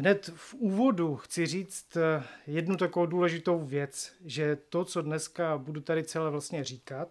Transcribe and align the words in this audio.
Hned 0.00 0.30
v 0.34 0.54
úvodu 0.54 1.16
chci 1.16 1.46
říct 1.46 1.96
eh, 1.96 2.22
jednu 2.46 2.76
takovou 2.76 3.06
důležitou 3.06 3.58
věc, 3.64 4.12
že 4.24 4.58
to, 4.68 4.84
co 4.84 5.02
dneska 5.02 5.58
budu 5.58 5.80
tady 5.80 6.04
celé 6.04 6.30
vlastně 6.30 6.64
říkat, 6.64 7.08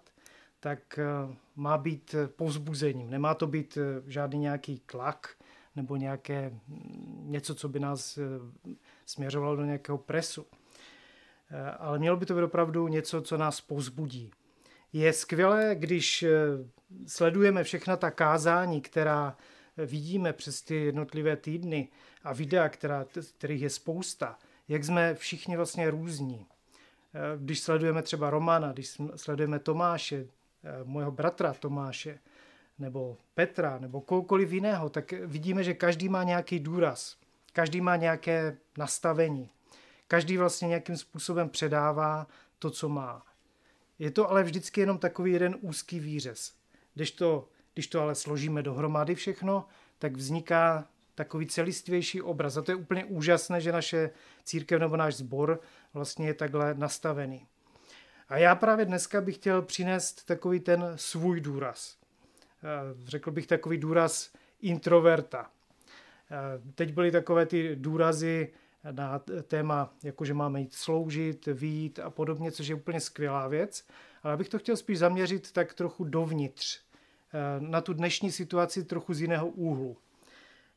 tak 0.59 0.99
eh, 0.99 1.03
má 1.55 1.77
být 1.77 2.15
povzbuzením. 2.35 3.09
Nemá 3.09 3.33
to 3.33 3.47
být 3.47 3.77
žádný 4.07 4.39
nějaký 4.39 4.81
tlak 4.85 5.35
nebo 5.75 5.95
nějaké 5.95 6.49
mm, 6.49 7.25
něco, 7.31 7.55
co 7.55 7.69
by 7.69 7.79
nás 7.79 8.19
směřovalo 9.05 9.55
do 9.55 9.65
nějakého 9.65 9.97
presu. 9.97 10.45
Ale 11.79 11.99
mělo 11.99 12.17
by 12.17 12.25
to 12.25 12.35
být 12.35 12.43
opravdu 12.43 12.87
něco, 12.87 13.21
co 13.21 13.37
nás 13.37 13.61
povzbudí. 13.61 14.31
Je 14.93 15.13
skvělé, 15.13 15.75
když 15.75 16.25
sledujeme 17.07 17.63
všechna 17.63 17.97
ta 17.97 18.11
kázání, 18.11 18.81
která 18.81 19.37
vidíme 19.85 20.33
přes 20.33 20.61
ty 20.61 20.75
jednotlivé 20.75 21.35
týdny 21.35 21.87
a 22.23 22.33
videa, 22.33 22.69
která, 22.69 23.05
kterých 23.37 23.61
je 23.61 23.69
spousta, 23.69 24.37
jak 24.67 24.83
jsme 24.83 25.15
všichni 25.15 25.57
vlastně 25.57 25.89
různí. 25.89 26.45
Eh, 27.13 27.19
když 27.37 27.59
sledujeme 27.59 28.01
třeba 28.01 28.29
Romana, 28.29 28.71
když 28.71 28.97
sledujeme 29.15 29.59
Tomáše, 29.59 30.15
eh, 30.63 30.83
mojeho 30.83 31.11
bratra 31.11 31.53
Tomáše, 31.53 32.19
nebo 32.79 33.17
Petra, 33.33 33.79
nebo 33.79 34.01
kohokoliv 34.01 34.51
jiného, 34.51 34.89
tak 34.89 35.11
vidíme, 35.11 35.63
že 35.63 35.73
každý 35.73 36.09
má 36.09 36.23
nějaký 36.23 36.59
důraz, 36.59 37.17
každý 37.53 37.81
má 37.81 37.95
nějaké 37.95 38.57
nastavení, 38.77 39.49
každý 40.07 40.37
vlastně 40.37 40.67
nějakým 40.67 40.97
způsobem 40.97 41.49
předává 41.49 42.27
to, 42.59 42.69
co 42.69 42.89
má. 42.89 43.25
Je 43.99 44.11
to 44.11 44.29
ale 44.29 44.43
vždycky 44.43 44.81
jenom 44.81 44.97
takový 44.97 45.31
jeden 45.31 45.55
úzký 45.61 45.99
výřez. 45.99 46.53
Když 46.93 47.11
to 47.11 47.49
když 47.77 47.87
to 47.87 48.01
ale 48.01 48.15
složíme 48.15 48.63
dohromady 48.63 49.15
všechno, 49.15 49.65
tak 49.99 50.17
vzniká 50.17 50.87
takový 51.15 51.47
celistvější 51.47 52.21
obraz. 52.21 52.57
A 52.57 52.61
to 52.61 52.71
je 52.71 52.75
úplně 52.75 53.05
úžasné, 53.05 53.61
že 53.61 53.71
naše 53.71 54.09
církev 54.43 54.79
nebo 54.79 54.97
náš 54.97 55.15
sbor 55.15 55.59
vlastně 55.93 56.27
je 56.27 56.33
takhle 56.33 56.73
nastavený. 56.73 57.47
A 58.29 58.37
já 58.37 58.55
právě 58.55 58.85
dneska 58.85 59.21
bych 59.21 59.35
chtěl 59.35 59.61
přinést 59.61 60.25
takový 60.25 60.59
ten 60.59 60.93
svůj 60.95 61.41
důraz. 61.41 61.97
Eh, 62.63 62.67
řekl 63.05 63.31
bych 63.31 63.47
takový 63.47 63.77
důraz 63.77 64.33
introverta. 64.61 65.51
Eh, 66.31 66.71
teď 66.75 66.93
byly 66.93 67.11
takové 67.11 67.45
ty 67.45 67.75
důrazy 67.75 68.53
na 68.91 69.21
téma, 69.47 69.93
jakože 70.03 70.33
máme 70.33 70.61
jít 70.61 70.73
sloužit, 70.73 71.45
výjít 71.45 71.99
a 71.99 72.09
podobně, 72.09 72.51
což 72.51 72.67
je 72.67 72.75
úplně 72.75 73.01
skvělá 73.01 73.47
věc. 73.47 73.87
Ale 74.23 74.33
abych 74.33 74.49
to 74.49 74.59
chtěl 74.59 74.77
spíš 74.77 74.99
zaměřit 74.99 75.51
tak 75.51 75.73
trochu 75.73 76.03
dovnitř 76.03 76.86
na 77.59 77.81
tu 77.81 77.93
dnešní 77.93 78.31
situaci 78.31 78.83
trochu 78.83 79.13
z 79.13 79.21
jiného 79.21 79.47
úhlu. 79.47 79.97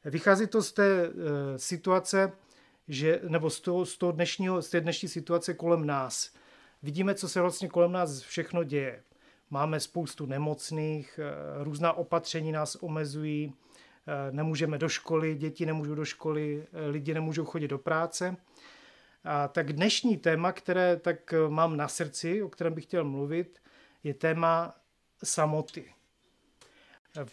Vychází 0.05 0.47
to 0.47 0.63
z 0.63 0.73
té 0.73 1.07
eh, 1.07 1.11
situace, 1.59 2.33
že, 2.89 3.21
nebo 3.29 3.51
z, 3.51 3.61
toho, 3.61 3.87
z, 3.87 3.99
toho 3.99 4.13
dnešního, 4.13 4.63
z 4.63 4.71
té 4.71 4.81
dnešní 4.81 5.09
situace 5.09 5.55
kolem 5.55 5.87
nás. 5.87 6.35
Vidíme, 6.83 7.15
co 7.15 7.29
se 7.29 7.41
vlastně 7.41 7.69
kolem 7.69 7.93
nás 7.93 8.21
všechno 8.21 8.65
děje. 8.65 9.03
Máme 9.51 9.81
spoustu 9.81 10.27
nemocných, 10.27 11.21
eh, 11.23 11.65
různá 11.65 11.93
opatření 11.93 12.53
nás 12.53 12.77
omezují, 12.81 13.55
nemůžeme 14.31 14.79
do 14.79 14.89
školy, 14.89 15.35
děti 15.35 15.67
nemůžou 15.67 15.95
do 15.95 16.05
školy, 16.05 16.67
lidi 16.91 17.15
nemůžou 17.15 17.45
chodit 17.45 17.69
do 17.69 17.79
práce. 17.79 18.37
A 19.25 19.49
tak 19.49 19.73
dnešní 19.73 20.17
téma, 20.17 20.53
které 20.53 20.97
tak 20.97 21.35
mám 21.49 21.77
na 21.77 21.89
srdci, 21.89 22.43
o 22.43 22.49
kterém 22.49 22.75
bych 22.75 22.85
chtěl 22.85 23.05
mluvit, 23.05 23.59
je 24.05 24.15
téma 24.15 24.75
samoty. 25.25 25.93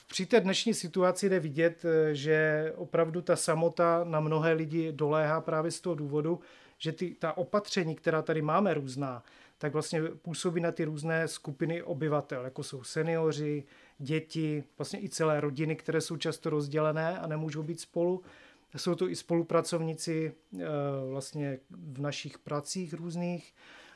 Při 0.08 0.26
té 0.26 0.40
dnešní 0.40 0.74
situaci 0.74 1.30
jde 1.30 1.40
vidět, 1.40 1.86
eh, 1.86 2.16
že 2.16 2.74
opravdu 2.76 3.22
ta 3.22 3.36
samota 3.36 4.04
na 4.04 4.20
mnohé 4.20 4.54
lidi 4.54 4.92
doléhá 4.92 5.42
právě 5.42 5.72
z 5.72 5.82
toho 5.82 5.96
důvodu, 5.96 6.40
že 6.78 6.92
ty, 6.92 7.16
ta 7.20 7.38
opatření, 7.38 7.96
která 7.96 8.22
tady 8.22 8.42
máme 8.42 8.74
různá, 8.74 9.24
tak 9.58 9.74
vlastně 9.74 10.02
působí 10.02 10.62
na 10.62 10.72
ty 10.72 10.86
různé 10.86 11.28
skupiny 11.28 11.84
obyvatel, 11.84 12.44
jako 12.44 12.64
jsou 12.64 12.84
seniori, 12.84 13.64
děti, 14.00 14.64
vlastně 14.78 15.04
i 15.04 15.10
celé 15.10 15.42
rodiny, 15.42 15.76
které 15.76 16.02
jsou 16.02 16.18
často 16.18 16.50
rozdělené 16.50 17.20
a 17.20 17.28
nemůžou 17.28 17.64
být 17.64 17.80
spolu. 17.80 18.24
Jsou 18.78 18.96
to 18.96 19.10
i 19.10 19.16
spolupracovníci 19.16 20.34
eh, 20.60 20.66
vlastně 21.10 21.60
v 21.70 22.02
našich 22.02 22.40
pracích 22.40 22.94
různých 22.94 23.54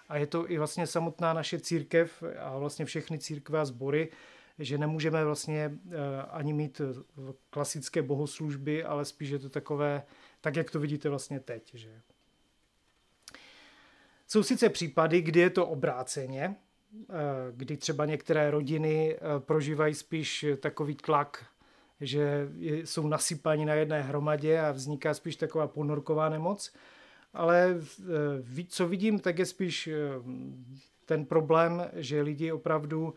a 0.10 0.18
je 0.18 0.28
to 0.28 0.52
i 0.52 0.58
vlastně 0.58 0.88
samotná 0.88 1.34
naše 1.34 1.60
církev 1.60 2.24
a 2.40 2.58
vlastně 2.58 2.86
všechny 2.86 3.20
církve 3.20 3.60
a 3.60 3.66
sbory, 3.66 4.10
že 4.62 4.78
nemůžeme 4.78 5.26
vlastně 5.26 5.72
eh, 5.92 5.98
ani 6.30 6.54
mít 6.54 6.82
eh, 6.82 7.34
klasické 7.50 8.02
bohoslužby, 8.02 8.84
ale 8.84 9.06
spíš 9.06 9.30
je 9.30 9.40
to 9.40 9.50
takové, 9.50 10.04
tak 10.42 10.56
jak 10.56 10.72
to 10.72 10.80
vidíte 10.80 11.10
vlastně 11.10 11.40
teď. 11.40 11.72
Že? 11.74 12.02
Jsou 14.28 14.44
sice 14.44 14.70
případy, 14.70 15.22
kdy 15.22 15.40
je 15.40 15.50
to 15.50 15.68
obráceně, 15.68 16.56
eh, 17.10 17.14
kdy 17.52 17.78
třeba 17.78 18.06
některé 18.06 18.52
rodiny 18.52 19.18
prožívají 19.40 19.94
spíš 19.94 20.46
takový 20.60 20.96
tlak, 20.96 21.46
že 22.02 22.50
jsou 22.66 23.08
nasypaní 23.08 23.66
na 23.66 23.74
jedné 23.74 24.02
hromadě 24.02 24.60
a 24.60 24.72
vzniká 24.72 25.14
spíš 25.14 25.36
taková 25.36 25.68
ponorková 25.68 26.30
nemoc. 26.30 26.74
Ale 27.34 27.78
co 28.68 28.88
vidím, 28.88 29.20
tak 29.20 29.40
je 29.40 29.46
spíš 29.46 29.90
ten 31.06 31.26
problém, 31.26 31.90
že 31.94 32.22
lidi 32.22 32.52
opravdu 32.52 33.14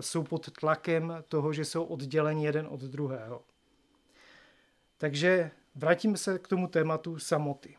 jsou 0.00 0.22
pod 0.22 0.50
tlakem 0.50 1.24
toho, 1.28 1.52
že 1.52 1.64
jsou 1.64 1.84
odděleni 1.84 2.44
jeden 2.44 2.66
od 2.70 2.80
druhého. 2.80 3.44
Takže 4.98 5.50
vrátíme 5.74 6.16
se 6.16 6.38
k 6.38 6.48
tomu 6.48 6.66
tématu 6.66 7.18
samoty. 7.18 7.76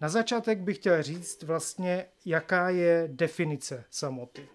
Na 0.00 0.08
začátek 0.08 0.58
bych 0.58 0.76
chtěl 0.76 1.02
říct 1.02 1.42
vlastně, 1.42 2.06
jaká 2.24 2.68
je 2.68 3.08
definice 3.12 3.84
samoty. 3.90 4.48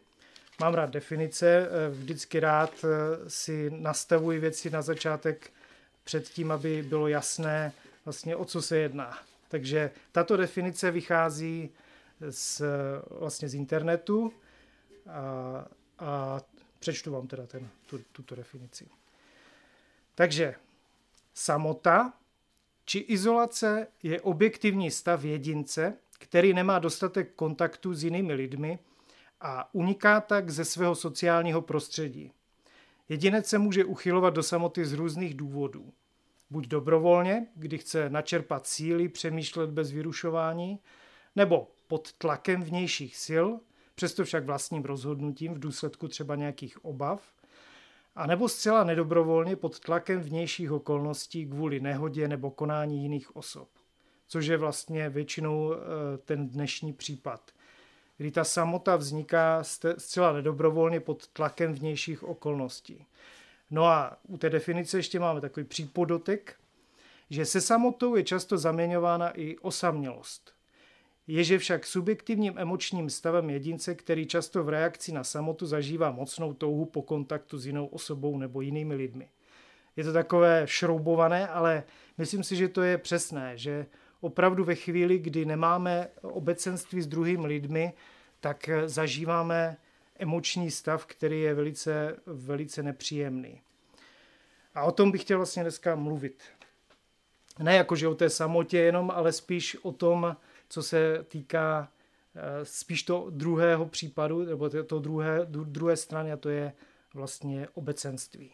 Mám 0.62 0.74
rád 0.74 0.90
definice, 0.90 1.48
eh, 1.48 1.90
vždycky 1.90 2.40
rád 2.40 2.86
eh, 2.86 3.30
si 3.30 3.70
nastavuji 3.70 4.40
věci 4.40 4.70
na 4.70 4.82
začátek 4.82 5.52
před 6.04 6.30
tím, 6.30 6.52
aby 6.52 6.84
bylo 6.84 7.08
jasné 7.08 7.74
vlastně 8.06 8.36
o 8.36 8.46
co 8.46 8.62
se 8.62 8.78
jedná. 8.78 9.18
Takže 9.48 9.92
tato 10.12 10.38
definice 10.38 10.92
vychází 10.92 11.70
z, 12.30 12.62
vlastně 13.10 13.50
z 13.50 13.54
internetu. 13.54 14.34
A 16.00 16.42
přečtu 16.80 17.12
vám 17.12 17.28
teda 17.28 17.46
ten, 17.48 17.70
tu, 17.86 18.00
tuto 18.12 18.36
definici. 18.36 18.88
Takže 20.16 20.56
samota 21.34 22.14
či 22.86 23.00
izolace 23.00 23.88
je 24.04 24.22
objektivní 24.22 24.92
stav 24.92 25.24
jedince, 25.24 25.94
který 26.20 26.54
nemá 26.54 26.80
dostatek 26.80 27.34
kontaktu 27.36 27.94
s 27.94 28.04
jinými 28.04 28.34
lidmi 28.34 28.80
a 29.42 29.76
uniká 29.76 30.22
tak 30.22 30.50
ze 30.50 30.66
svého 30.66 30.96
sociálního 30.96 31.62
prostředí. 31.62 32.32
Jedinec 33.10 33.48
se 33.48 33.58
může 33.58 33.86
uchylovat 33.86 34.34
do 34.34 34.44
samoty 34.44 34.86
z 34.86 34.94
různých 34.94 35.34
důvodů. 35.34 35.94
Buď 36.50 36.68
dobrovolně, 36.68 37.48
kdy 37.56 37.78
chce 37.78 38.10
načerpat 38.10 38.68
síly, 38.68 39.10
přemýšlet 39.10 39.70
bez 39.70 39.92
vyrušování, 39.92 40.80
nebo 41.36 41.72
pod 41.88 42.14
tlakem 42.14 42.64
vnějších 42.64 43.18
sil, 43.26 43.46
přesto 44.00 44.24
však 44.24 44.46
vlastním 44.46 44.84
rozhodnutím 44.84 45.54
v 45.54 45.60
důsledku 45.60 46.08
třeba 46.08 46.36
nějakých 46.36 46.86
obav, 46.86 47.22
a 48.16 48.28
nebo 48.28 48.50
zcela 48.50 48.84
nedobrovolně 48.84 49.56
pod 49.56 49.80
tlakem 49.80 50.22
vnějších 50.22 50.72
okolností 50.72 51.46
kvůli 51.46 51.80
nehodě 51.80 52.28
nebo 52.28 52.52
konání 52.52 53.02
jiných 53.02 53.36
osob. 53.36 53.70
Což 54.28 54.46
je 54.46 54.58
vlastně 54.58 55.10
většinou 55.10 55.74
eh, 55.74 55.78
ten 56.18 56.50
dnešní 56.50 56.94
případ, 56.94 57.52
kdy 58.18 58.32
ta 58.32 58.44
samota 58.44 58.96
vzniká 58.96 59.64
zcela 59.98 60.34
nedobrovolně 60.34 61.00
pod 61.00 61.28
tlakem 61.28 61.74
vnějších 61.74 62.24
okolností. 62.24 63.06
No 63.72 63.86
a 63.86 64.18
u 64.28 64.38
té 64.38 64.50
definice 64.50 64.98
ještě 64.98 65.20
máme 65.20 65.42
takový 65.42 65.66
přípodotek, 65.66 66.56
že 67.30 67.46
se 67.46 67.62
samotou 67.62 68.16
je 68.16 68.24
často 68.24 68.58
zaměňována 68.58 69.30
i 69.30 69.58
osamělost 69.58 70.59
je 71.32 71.60
však 71.60 71.86
subjektivním 71.86 72.54
emočním 72.58 73.10
stavem 73.10 73.50
jedince, 73.50 73.96
který 73.96 74.26
často 74.26 74.64
v 74.64 74.70
reakci 74.70 75.12
na 75.12 75.24
samotu 75.24 75.66
zažívá 75.66 76.12
mocnou 76.12 76.54
touhu 76.54 76.86
po 76.86 77.02
kontaktu 77.02 77.58
s 77.58 77.66
jinou 77.66 77.86
osobou 77.86 78.38
nebo 78.38 78.62
jinými 78.62 78.96
lidmi. 78.96 79.30
Je 79.96 80.04
to 80.04 80.14
takové 80.14 80.62
šroubované, 80.66 81.48
ale 81.48 81.84
myslím 82.18 82.44
si, 82.44 82.56
že 82.56 82.68
to 82.68 82.82
je 82.82 82.98
přesné, 82.98 83.58
že 83.58 83.86
opravdu 84.22 84.64
ve 84.64 84.76
chvíli, 84.76 85.20
kdy 85.20 85.46
nemáme 85.46 86.08
obecenství 86.22 87.02
s 87.02 87.08
druhými 87.08 87.48
lidmi, 87.48 87.94
tak 88.40 88.70
zažíváme 88.86 89.78
emoční 90.20 90.72
stav, 90.72 91.06
který 91.06 91.42
je 91.42 91.54
velice, 91.54 92.16
velice 92.26 92.84
nepříjemný. 92.84 93.62
A 94.76 94.84
o 94.84 94.92
tom 94.92 95.12
bych 95.12 95.22
chtěl 95.22 95.38
vlastně 95.38 95.64
dneska 95.64 95.96
mluvit. 95.96 96.44
Ne 97.60 97.76
jakože 97.76 98.08
o 98.08 98.16
té 98.16 98.30
samotě 98.30 98.78
jenom, 98.78 99.12
ale 99.12 99.32
spíš 99.32 99.78
o 99.82 99.92
tom, 99.92 100.36
co 100.70 100.84
se 100.84 101.26
týká 101.28 101.92
eh, 102.36 102.66
spíš 102.66 103.04
to 103.04 103.28
druhého 103.30 103.86
případu, 103.86 104.46
nebo 104.46 104.70
to 104.70 105.00
druhé, 105.00 105.40
druhé 105.46 105.98
strany, 105.98 106.32
a 106.32 106.38
to 106.38 106.50
je 106.50 106.74
vlastně 107.14 107.68
obecenství. 107.74 108.52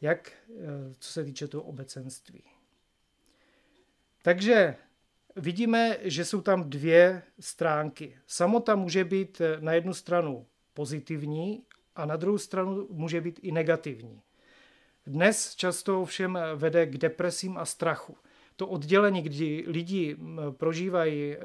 Jak, 0.00 0.32
eh, 0.50 0.94
co 0.98 1.12
se 1.12 1.24
týče 1.24 1.48
toho 1.48 1.64
obecenství. 1.64 2.42
Takže 4.22 4.76
vidíme, 5.36 5.98
že 6.00 6.24
jsou 6.24 6.40
tam 6.40 6.70
dvě 6.70 7.22
stránky. 7.40 8.18
Samota 8.26 8.76
může 8.76 9.04
být 9.04 9.42
na 9.60 9.72
jednu 9.72 9.94
stranu 9.94 10.46
pozitivní 10.74 11.64
a 11.96 12.06
na 12.06 12.16
druhou 12.16 12.38
stranu 12.38 12.86
může 12.90 13.20
být 13.20 13.40
i 13.42 13.52
negativní. 13.52 14.22
Dnes 15.06 15.54
často 15.54 16.02
ovšem 16.02 16.38
vede 16.56 16.86
k 16.86 16.98
depresím 16.98 17.58
a 17.58 17.64
strachu. 17.64 18.16
To 18.58 18.66
oddělení, 18.66 19.22
kdy 19.22 19.64
lidi 19.66 20.16
prožívají 20.50 21.36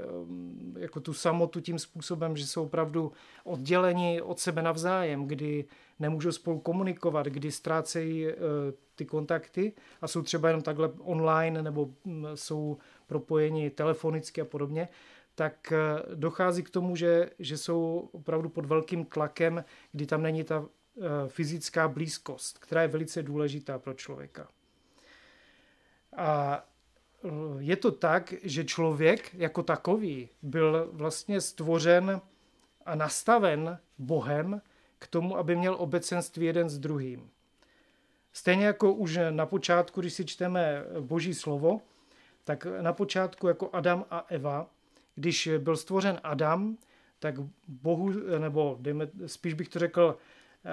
jako 0.77 0.99
tu 0.99 1.13
samotu 1.13 1.61
tím 1.61 1.79
způsobem, 1.79 2.37
že 2.37 2.47
jsou 2.47 2.63
opravdu 2.63 3.11
odděleni 3.43 4.21
od 4.21 4.39
sebe 4.39 4.61
navzájem, 4.61 5.27
kdy 5.27 5.65
nemůžou 5.99 6.31
spolu 6.31 6.59
komunikovat, 6.59 7.25
kdy 7.25 7.51
ztrácejí 7.51 8.27
e, 8.27 8.35
ty 8.95 9.05
kontakty 9.05 9.73
a 10.01 10.07
jsou 10.07 10.21
třeba 10.21 10.47
jenom 10.47 10.61
takhle 10.61 10.91
online 10.99 11.61
nebo 11.61 11.89
jsou 12.35 12.77
propojeni 13.07 13.69
telefonicky 13.69 14.41
a 14.41 14.45
podobně, 14.45 14.87
tak 15.35 15.71
e, 15.71 15.77
dochází 16.15 16.63
k 16.63 16.69
tomu, 16.69 16.95
že, 16.95 17.29
že 17.39 17.57
jsou 17.57 18.09
opravdu 18.11 18.49
pod 18.49 18.65
velkým 18.65 19.05
tlakem, 19.05 19.63
kdy 19.91 20.05
tam 20.05 20.21
není 20.21 20.43
ta 20.43 20.65
e, 20.65 21.29
fyzická 21.29 21.87
blízkost, 21.87 22.57
která 22.57 22.81
je 22.81 22.87
velice 22.87 23.23
důležitá 23.23 23.79
pro 23.79 23.93
člověka. 23.93 24.47
A 26.17 26.63
je 27.59 27.75
to 27.75 27.91
tak, 27.91 28.33
že 28.43 28.63
člověk 28.63 29.33
jako 29.33 29.63
takový 29.63 30.29
byl 30.41 30.89
vlastně 30.91 31.41
stvořen 31.41 32.21
a 32.85 32.95
nastaven 32.95 33.79
Bohem 33.97 34.61
k 34.99 35.07
tomu, 35.07 35.37
aby 35.37 35.55
měl 35.55 35.75
obecenství 35.79 36.45
jeden 36.45 36.69
s 36.69 36.79
druhým. 36.79 37.29
Stejně 38.33 38.65
jako 38.65 38.93
už 38.93 39.19
na 39.29 39.45
počátku, 39.45 40.01
když 40.01 40.13
si 40.13 40.25
čteme 40.25 40.83
Boží 40.99 41.33
slovo, 41.33 41.81
tak 42.43 42.67
na 42.81 42.93
počátku 42.93 43.47
jako 43.47 43.69
Adam 43.73 44.05
a 44.11 44.25
Eva, 44.29 44.69
když 45.15 45.49
byl 45.57 45.77
stvořen 45.77 46.19
Adam, 46.23 46.77
tak 47.19 47.35
Bohu, 47.67 48.11
nebo 48.39 48.77
dejme, 48.79 49.07
spíš 49.25 49.53
bych 49.53 49.69
to 49.69 49.79
řekl, 49.79 50.17
eh, 50.65 50.69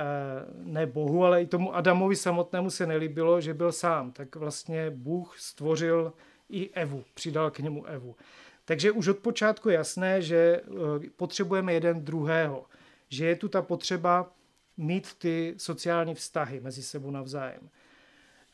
ne 0.55 0.87
Bohu, 0.87 1.25
ale 1.25 1.43
i 1.43 1.47
tomu 1.47 1.75
Adamovi 1.75 2.17
samotnému 2.17 2.70
se 2.70 2.87
nelíbilo, 2.87 3.41
že 3.41 3.55
byl 3.55 3.73
sám. 3.73 4.12
Tak 4.12 4.37
vlastně 4.37 4.91
Bůh 4.91 5.38
stvořil 5.38 6.12
i 6.50 6.70
Evu, 6.70 7.05
přidal 7.14 7.50
k 7.50 7.58
němu 7.58 7.87
Evu. 7.87 8.17
Takže 8.64 8.93
už 8.93 9.08
od 9.08 9.19
počátku 9.19 9.69
jasné, 9.69 10.23
že 10.23 10.37
eh, 10.37 11.11
potřebujeme 11.17 11.73
jeden 11.73 12.05
druhého, 12.05 12.67
že 13.08 13.26
je 13.26 13.37
tu 13.37 13.49
ta 13.49 13.62
potřeba 13.62 14.32
mít 14.76 15.14
ty 15.14 15.55
sociální 15.56 16.14
vztahy 16.14 16.61
mezi 16.61 16.82
sebou 16.82 17.11
navzájem. 17.11 17.70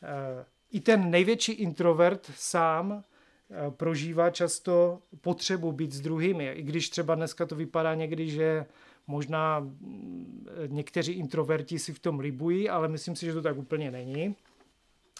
Eh, 0.03 0.45
I 0.71 0.79
ten 0.79 1.11
největší 1.11 1.51
introvert 1.51 2.31
sám 2.35 3.03
eh, 3.49 3.71
prožívá 3.71 4.29
často 4.29 4.99
potřebu 5.21 5.71
být 5.71 5.91
s 5.91 6.01
druhými, 6.01 6.51
i 6.51 6.63
když 6.63 6.89
třeba 6.89 7.15
dneska 7.15 7.45
to 7.45 7.55
vypadá 7.55 7.95
někdy, 7.95 8.29
že 8.29 8.65
možná 9.07 9.59
mm, 9.59 10.47
někteří 10.67 11.13
introverti 11.13 11.79
si 11.79 11.93
v 11.93 11.99
tom 11.99 12.19
libují, 12.19 12.69
ale 12.69 12.87
myslím 12.87 13.15
si, 13.15 13.25
že 13.25 13.33
to 13.33 13.41
tak 13.41 13.57
úplně 13.57 13.91
není. 13.91 14.35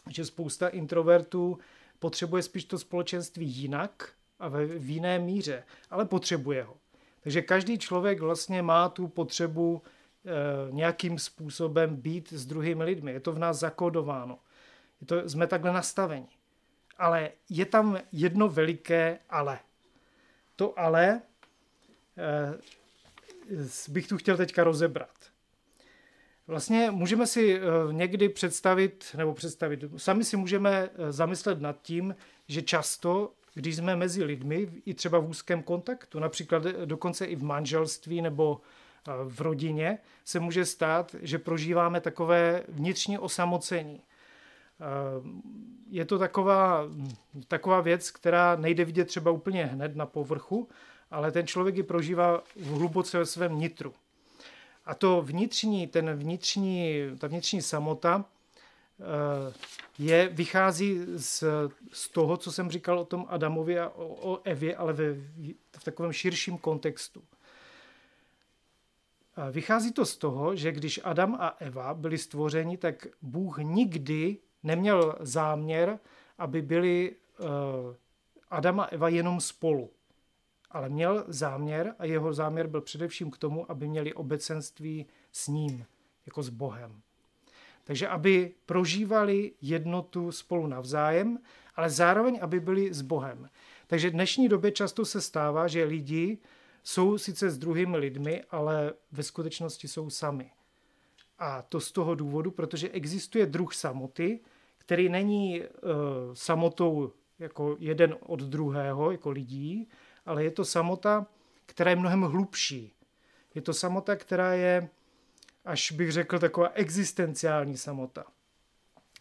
Že 0.10 0.26
spousta 0.26 0.68
introvertů 0.68 1.58
potřebuje 2.00 2.44
spíš 2.44 2.66
to 2.66 2.80
společenství 2.80 3.48
jinak 3.48 4.12
a 4.40 4.48
ve, 4.48 4.66
v 4.66 4.90
jiné 4.90 5.20
míře, 5.20 5.64
ale 5.90 6.06
potřebuje 6.06 6.64
ho. 6.64 6.78
Takže 7.24 7.42
každý 7.42 7.78
člověk 7.78 8.20
vlastně 8.20 8.62
má 8.62 8.90
tu 8.90 9.08
potřebu 9.08 9.82
e, 9.82 10.72
nějakým 10.72 11.20
způsobem 11.20 11.96
být 11.96 12.34
s 12.34 12.46
druhými 12.46 12.84
lidmi. 12.84 13.12
Je 13.12 13.20
to 13.20 13.32
v 13.32 13.40
nás 13.40 13.60
zakodováno. 13.60 14.40
Je 15.02 15.08
to, 15.08 15.30
jsme 15.30 15.48
takhle 15.48 15.74
nastaveni. 15.74 16.28
Ale 16.98 17.32
je 17.50 17.66
tam 17.66 17.98
jedno 18.12 18.50
veliké 18.50 19.20
ale. 19.30 19.60
To 20.56 20.80
ale 20.80 21.22
e, 22.18 22.58
bych 23.88 24.08
tu 24.08 24.18
chtěl 24.18 24.38
teďka 24.38 24.64
rozebrat. 24.64 25.32
Vlastně 26.48 26.92
můžeme 26.92 27.28
si 27.28 27.56
eh, 27.56 27.62
někdy 27.92 28.30
představit, 28.30 29.06
nebo 29.18 29.34
představit, 29.34 29.84
sami 29.98 30.24
si 30.24 30.38
můžeme 30.38 30.90
eh, 30.94 31.12
zamyslet 31.12 31.62
nad 31.62 31.82
tím, 31.82 32.16
že 32.48 32.62
často, 32.62 33.32
když 33.54 33.76
jsme 33.76 33.96
mezi 33.96 34.24
lidmi, 34.24 34.70
i 34.86 34.94
třeba 34.94 35.20
v 35.20 35.30
úzkém 35.30 35.64
kontaktu, 35.64 36.20
například 36.20 36.66
eh, 36.66 36.86
dokonce 36.86 37.26
i 37.26 37.36
v 37.36 37.44
manželství 37.44 38.22
nebo 38.22 38.62
v 39.24 39.42
rodině, 39.42 39.98
se 40.26 40.40
může 40.40 40.66
stát, 40.66 41.16
že 41.22 41.38
prožíváme 41.38 42.02
takové 42.02 42.64
vnitřní 42.68 43.18
osamocení. 43.18 44.02
Je 45.90 46.06
to 46.06 46.20
taková, 46.20 46.84
taková 47.48 47.82
věc, 47.82 48.12
která 48.12 48.56
nejde 48.56 48.86
vidět 48.86 49.06
třeba 49.06 49.32
úplně 49.32 49.66
hned 49.66 49.96
na 49.96 50.06
povrchu, 50.06 50.70
ale 51.12 51.32
ten 51.32 51.48
člověk 51.48 51.78
ji 51.78 51.84
prožívá 51.84 52.44
hluboce 52.64 53.18
ve 53.18 53.26
svém 53.26 53.60
nitru. 53.60 53.94
A 54.88 54.96
to 54.96 55.22
vnitřní, 55.22 55.88
ten 55.88 56.16
vnitřní, 56.16 57.02
ta 57.18 57.28
vnitřní 57.28 57.62
samota 57.62 58.26
eh, 59.00 59.54
je, 60.00 60.28
vychází 60.28 61.00
z, 61.16 61.44
z 61.94 62.10
toho, 62.10 62.38
co 62.38 62.52
jsem 62.52 62.72
říkal 62.72 63.00
o 63.00 63.06
tom 63.06 63.26
Adamovi 63.30 63.80
a 63.80 63.90
o, 63.90 64.34
o 64.34 64.42
Evě, 64.44 64.76
ale 64.76 64.94
ve, 64.94 65.14
v 65.78 65.84
takovém 65.84 66.14
širším 66.14 66.58
kontextu. 66.58 67.24
Vychází 69.52 69.92
to 69.92 70.06
z 70.06 70.18
toho, 70.18 70.56
že 70.56 70.72
když 70.72 71.00
Adam 71.04 71.38
a 71.40 71.48
Eva 71.60 71.94
byli 71.94 72.18
stvořeni, 72.18 72.78
tak 72.78 73.08
Bůh 73.22 73.58
nikdy 73.58 74.38
neměl 74.64 75.16
záměr, 75.20 76.00
aby 76.38 76.62
byli 76.62 77.16
uh, 77.40 77.48
Adam 78.50 78.80
a 78.80 78.84
Eva 78.84 79.10
jenom 79.10 79.42
spolu 79.42 79.90
ale 80.72 80.90
měl 80.90 81.26
záměr 81.28 81.96
a 82.00 82.06
jeho 82.06 82.34
záměr 82.34 82.68
byl 82.68 82.82
především 82.82 83.32
k 83.32 83.38
tomu, 83.38 83.72
aby 83.72 83.88
měli 83.88 84.14
obecenství 84.14 85.06
s 85.32 85.48
ním, 85.48 85.86
jako 86.26 86.44
s 86.44 86.50
Bohem. 86.50 87.02
Takže 87.84 88.08
aby 88.08 88.54
prožívali 88.66 89.52
jednotu 89.62 90.32
spolu 90.32 90.68
navzájem, 90.68 91.40
ale 91.76 91.90
zároveň, 91.90 92.40
aby 92.42 92.60
byli 92.60 92.94
s 92.94 93.02
Bohem. 93.02 93.50
Takže 93.88 94.10
v 94.10 94.14
dnešní 94.14 94.50
době 94.50 94.72
často 94.72 95.06
se 95.06 95.22
stává, 95.22 95.68
že 95.68 95.84
lidi 95.84 96.38
jsou 96.84 97.18
sice 97.18 97.50
s 97.50 97.58
druhými 97.58 97.98
lidmi, 97.98 98.44
ale 98.52 98.94
ve 99.12 99.24
skutečnosti 99.24 99.88
jsou 99.88 100.10
sami. 100.10 100.52
A 101.40 101.62
to 101.62 101.80
z 101.80 101.92
toho 101.92 102.16
důvodu, 102.16 102.52
protože 102.52 102.90
existuje 102.90 103.46
druh 103.46 103.74
samoty, 103.74 104.40
který 104.78 105.10
není 105.10 105.62
uh, 105.62 105.68
samotou 106.34 107.12
jako 107.40 107.76
jeden 107.80 108.16
od 108.26 108.40
druhého, 108.40 109.12
jako 109.12 109.30
lidí, 109.30 109.88
ale 110.28 110.44
je 110.44 110.52
to 110.52 110.66
samota, 110.66 111.26
která 111.66 111.90
je 111.90 111.96
mnohem 111.96 112.22
hlubší. 112.22 112.94
Je 113.56 113.62
to 113.62 113.74
samota, 113.74 114.16
která 114.16 114.54
je, 114.54 114.90
až 115.66 115.92
bych 115.92 116.12
řekl, 116.12 116.40
taková 116.40 116.70
existenciální 116.74 117.78
samota. 117.78 118.24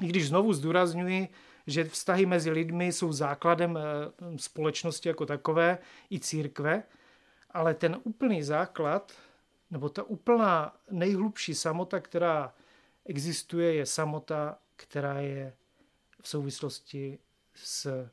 I 0.02 0.06
když 0.06 0.28
znovu 0.28 0.52
zdůrazňuji, 0.52 1.28
že 1.66 1.84
vztahy 1.84 2.26
mezi 2.26 2.50
lidmi 2.50 2.92
jsou 2.92 3.12
základem 3.12 3.76
eh, 3.76 4.38
společnosti 4.38 5.08
jako 5.08 5.26
takové 5.26 5.78
i 6.10 6.20
církve, 6.20 6.82
ale 7.50 7.74
ten 7.74 8.00
úplný 8.04 8.42
základ, 8.42 9.12
nebo 9.70 9.88
ta 9.88 10.02
úplná 10.02 10.76
nejhlubší 10.90 11.54
samota, 11.54 12.00
která 12.00 12.54
existuje, 13.04 13.74
je 13.74 13.86
samota, 13.86 14.58
která 14.76 15.20
je 15.20 15.54
v 16.22 16.28
souvislosti 16.28 17.18
s 17.54 18.08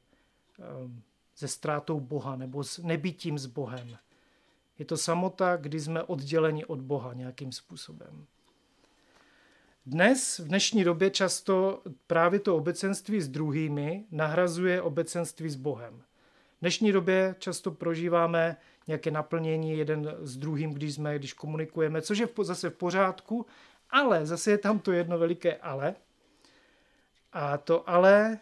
um, 0.83 1.03
se 1.43 1.47
ztrátou 1.47 2.00
Boha 2.00 2.35
nebo 2.35 2.63
s 2.63 2.77
nebytím 2.77 3.38
s 3.38 3.45
Bohem. 3.45 3.97
Je 4.79 4.85
to 4.85 4.97
samota, 4.97 5.55
kdy 5.55 5.79
jsme 5.79 6.03
odděleni 6.03 6.65
od 6.65 6.81
Boha 6.81 7.13
nějakým 7.13 7.51
způsobem. 7.51 8.25
Dnes, 9.85 10.39
v 10.39 10.47
dnešní 10.47 10.83
době, 10.83 11.09
často 11.09 11.81
právě 12.07 12.39
to 12.39 12.55
obecenství 12.55 13.21
s 13.21 13.27
druhými 13.27 14.05
nahrazuje 14.12 14.81
obecenství 14.81 15.50
s 15.50 15.55
Bohem. 15.55 16.03
V 16.57 16.59
dnešní 16.62 16.91
době 16.91 17.35
často 17.39 17.71
prožíváme 17.71 18.57
nějaké 18.88 19.12
naplnění 19.12 19.77
jeden 19.77 20.15
s 20.19 20.38
druhým, 20.38 20.73
když 20.73 20.93
jsme, 20.93 21.19
když 21.19 21.33
komunikujeme, 21.33 22.01
což 22.01 22.17
je 22.17 22.27
zase 22.41 22.69
v 22.69 22.75
pořádku, 22.75 23.45
ale 23.89 24.25
zase 24.25 24.51
je 24.51 24.57
tam 24.57 24.79
to 24.79 24.91
jedno 24.91 25.17
veliké 25.17 25.57
ale. 25.57 25.95
A 27.33 27.57
to 27.57 27.89
ale 27.89 28.39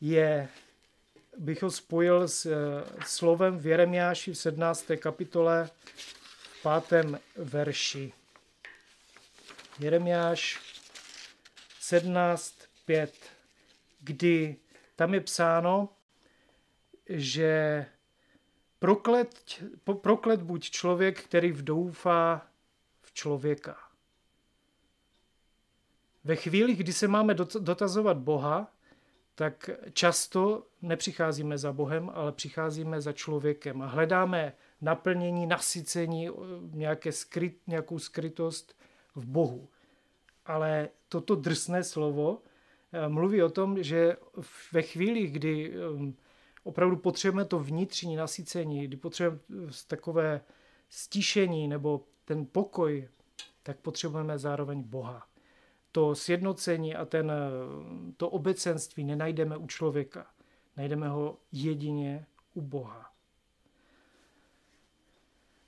je 0.00 0.48
bych 1.36 1.62
ho 1.62 1.70
spojil 1.70 2.28
s 2.28 2.46
eh, 2.46 2.84
slovem 3.06 3.58
v 3.58 3.66
Jeremiáši 3.66 4.32
v 4.32 4.38
17. 4.38 4.84
kapitole 4.96 5.70
v 6.62 6.66
5. 6.88 7.20
verši. 7.36 8.12
Jeremiáš 9.78 10.60
17.5, 11.80 13.08
kdy 14.00 14.56
tam 14.96 15.14
je 15.14 15.20
psáno, 15.20 15.88
že 17.08 17.86
proklet, 18.78 19.62
proklet 20.00 20.42
buď 20.42 20.70
člověk, 20.70 21.22
který 21.22 21.52
vdoufá 21.52 22.46
v 23.02 23.12
člověka. 23.12 23.76
Ve 26.24 26.36
chvíli, 26.36 26.74
kdy 26.74 26.92
se 26.92 27.08
máme 27.08 27.34
dotazovat 27.58 28.16
Boha, 28.16 28.73
tak 29.34 29.70
často 29.92 30.66
nepřicházíme 30.82 31.58
za 31.58 31.72
Bohem, 31.72 32.10
ale 32.14 32.32
přicházíme 32.32 33.00
za 33.00 33.12
člověkem 33.12 33.82
a 33.82 33.86
hledáme 33.86 34.52
naplnění, 34.80 35.46
nasycení, 35.46 36.30
nějaké 36.70 37.12
skryt, 37.12 37.58
nějakou 37.66 37.98
skrytost 37.98 38.76
v 39.14 39.26
Bohu. 39.26 39.68
Ale 40.46 40.88
toto 41.08 41.34
drsné 41.34 41.84
slovo 41.84 42.42
eh, 42.92 43.08
mluví 43.08 43.42
o 43.42 43.50
tom, 43.50 43.82
že 43.82 44.16
ve 44.72 44.82
chvíli, 44.82 45.26
kdy 45.26 45.72
eh, 45.72 46.12
opravdu 46.64 46.96
potřebujeme 46.96 47.44
to 47.44 47.58
vnitřní 47.58 48.16
nasycení, 48.16 48.84
kdy 48.84 48.96
potřebujeme 48.96 49.72
takové 49.86 50.40
stišení 50.88 51.68
nebo 51.68 52.04
ten 52.24 52.46
pokoj, 52.46 53.08
tak 53.62 53.78
potřebujeme 53.78 54.38
zároveň 54.38 54.82
Boha. 54.82 55.26
To 55.94 56.14
sjednocení 56.14 56.94
a 56.94 57.04
ten, 57.04 57.32
to 58.16 58.28
obecenství 58.28 59.04
nenajdeme 59.04 59.56
u 59.56 59.66
člověka. 59.66 60.26
Najdeme 60.76 61.08
ho 61.08 61.38
jedině 61.52 62.26
u 62.54 62.62
Boha. 62.62 63.10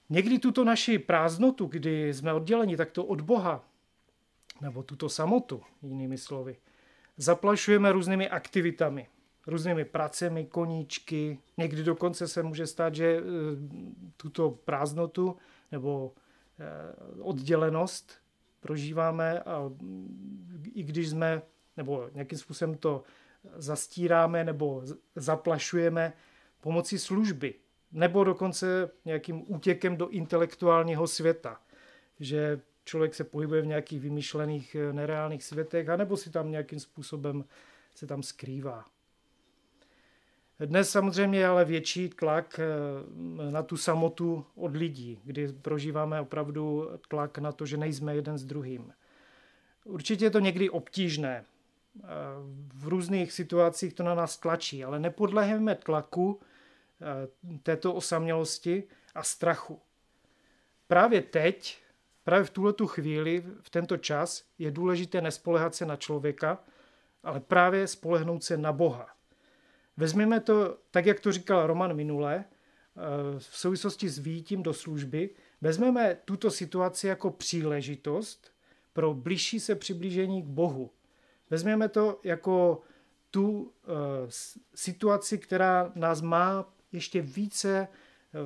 Někdy 0.09 0.39
tuto 0.39 0.65
naši 0.65 0.99
prázdnotu, 0.99 1.67
kdy 1.67 2.15
jsme 2.15 2.33
odděleni 2.33 2.77
takto 2.77 3.05
od 3.05 3.21
Boha, 3.21 3.65
nebo 4.61 4.83
tuto 4.83 5.09
samotu, 5.09 5.63
jinými 5.83 6.19
slovy, 6.19 6.57
zaplašujeme 7.17 7.93
různými 7.93 8.29
aktivitami, 8.29 9.09
různými 9.47 9.85
pracemi, 9.85 10.45
koníčky. 10.47 11.39
Někdy 11.57 11.83
dokonce 11.83 12.29
se 12.29 12.43
může 12.43 12.67
stát, 12.67 12.95
že 12.95 13.07
eh, 13.07 13.23
tuto 14.17 14.51
prázdnotu 14.51 15.37
nebo 15.73 16.13
eh, 16.59 17.23
oddělenost 17.23 18.26
prožíváme 18.67 19.41
a 19.41 19.71
i 20.75 20.83
když 20.83 21.09
jsme, 21.09 21.43
nebo 21.77 22.11
nějakým 22.15 22.39
způsobem 22.39 22.75
to 22.75 23.03
zastíráme 23.57 24.45
nebo 24.45 24.83
zaplašujeme 25.17 26.13
pomocí 26.61 26.99
služby, 26.99 27.55
nebo 27.93 28.25
dokonce 28.25 28.91
nějakým 29.05 29.53
útěkem 29.53 29.97
do 29.97 30.09
intelektuálního 30.09 31.07
světa, 31.07 31.61
že 32.21 32.61
člověk 32.85 33.15
se 33.15 33.25
pohybuje 33.25 33.63
v 33.63 33.67
nějakých 33.67 34.01
vymyšlených 34.01 34.75
eh, 34.75 34.93
nereálných 34.93 35.45
světech, 35.45 35.89
anebo 35.89 36.17
si 36.17 36.31
tam 36.31 36.51
nějakým 36.51 36.81
způsobem 36.81 37.45
se 37.95 38.07
tam 38.07 38.23
skrývá. 38.23 38.85
Dnes 40.61 40.91
samozřejmě 40.91 41.39
je 41.39 41.47
ale 41.47 41.65
větší 41.65 42.09
tlak 42.09 42.61
eh, 42.61 43.51
na 43.51 43.63
tu 43.63 43.77
samotu 43.77 44.47
od 44.55 44.77
lidí, 44.77 45.21
kdy 45.25 45.53
prožíváme 45.53 46.21
opravdu 46.21 46.91
tlak 47.09 47.39
na 47.39 47.53
to, 47.53 47.67
že 47.67 47.77
nejsme 47.77 48.17
jeden 48.17 48.39
s 48.39 48.45
druhým. 48.45 48.93
Určitě 49.85 50.25
je 50.25 50.31
to 50.31 50.39
někdy 50.39 50.71
obtížné. 50.71 51.45
Eh, 51.45 52.07
v 52.75 52.89
různých 52.89 53.33
situacích 53.33 53.95
to 53.95 54.03
na 54.03 54.15
nás 54.15 54.39
tlačí, 54.39 54.85
ale 54.85 54.99
nepodleheme 54.99 55.75
tlaku 55.75 56.41
eh, 57.01 57.29
této 57.63 57.95
osamělosti 57.95 58.85
a 59.15 59.23
strachu. 59.23 59.81
Právě 60.87 61.23
teď, 61.23 61.83
právě 62.25 62.45
v 62.45 62.51
tuhle 62.51 62.75
chvíli, 62.87 63.45
v 63.61 63.71
tento 63.71 63.97
čas, 63.97 64.45
je 64.59 64.71
důležité 64.71 65.21
nespolehat 65.21 65.75
se 65.75 65.87
na 65.87 65.97
člověka, 65.97 66.59
ale 67.23 67.41
právě 67.41 67.87
spolehnout 67.87 68.45
se 68.45 68.57
na 68.57 68.73
Boha. 68.73 69.16
Vezměme 69.97 70.41
to, 70.41 70.79
tak 70.91 71.07
jak 71.07 71.21
to 71.21 71.33
říkal 71.33 71.67
Roman 71.67 71.95
minule, 71.95 72.45
eh, 72.45 73.39
v 73.39 73.59
souvislosti 73.59 74.09
s 74.09 74.19
výjitím 74.19 74.63
do 74.63 74.75
služby, 74.75 75.31
vezmeme 75.61 76.19
tuto 76.25 76.51
situaci 76.51 77.07
jako 77.07 77.31
příležitost 77.31 78.53
pro 78.93 79.15
blížší 79.15 79.61
se 79.61 79.75
přiblížení 79.75 80.43
k 80.43 80.47
Bohu. 80.47 80.91
Vezměme 81.51 81.89
to 81.89 82.21
jako 82.25 82.83
tu 83.31 83.73
eh, 83.85 83.87
situaci, 84.75 85.39
která 85.39 85.93
nás 85.95 86.21
má 86.21 86.75
ještě 86.93 87.23
více 87.23 87.89
eh, 87.89 88.39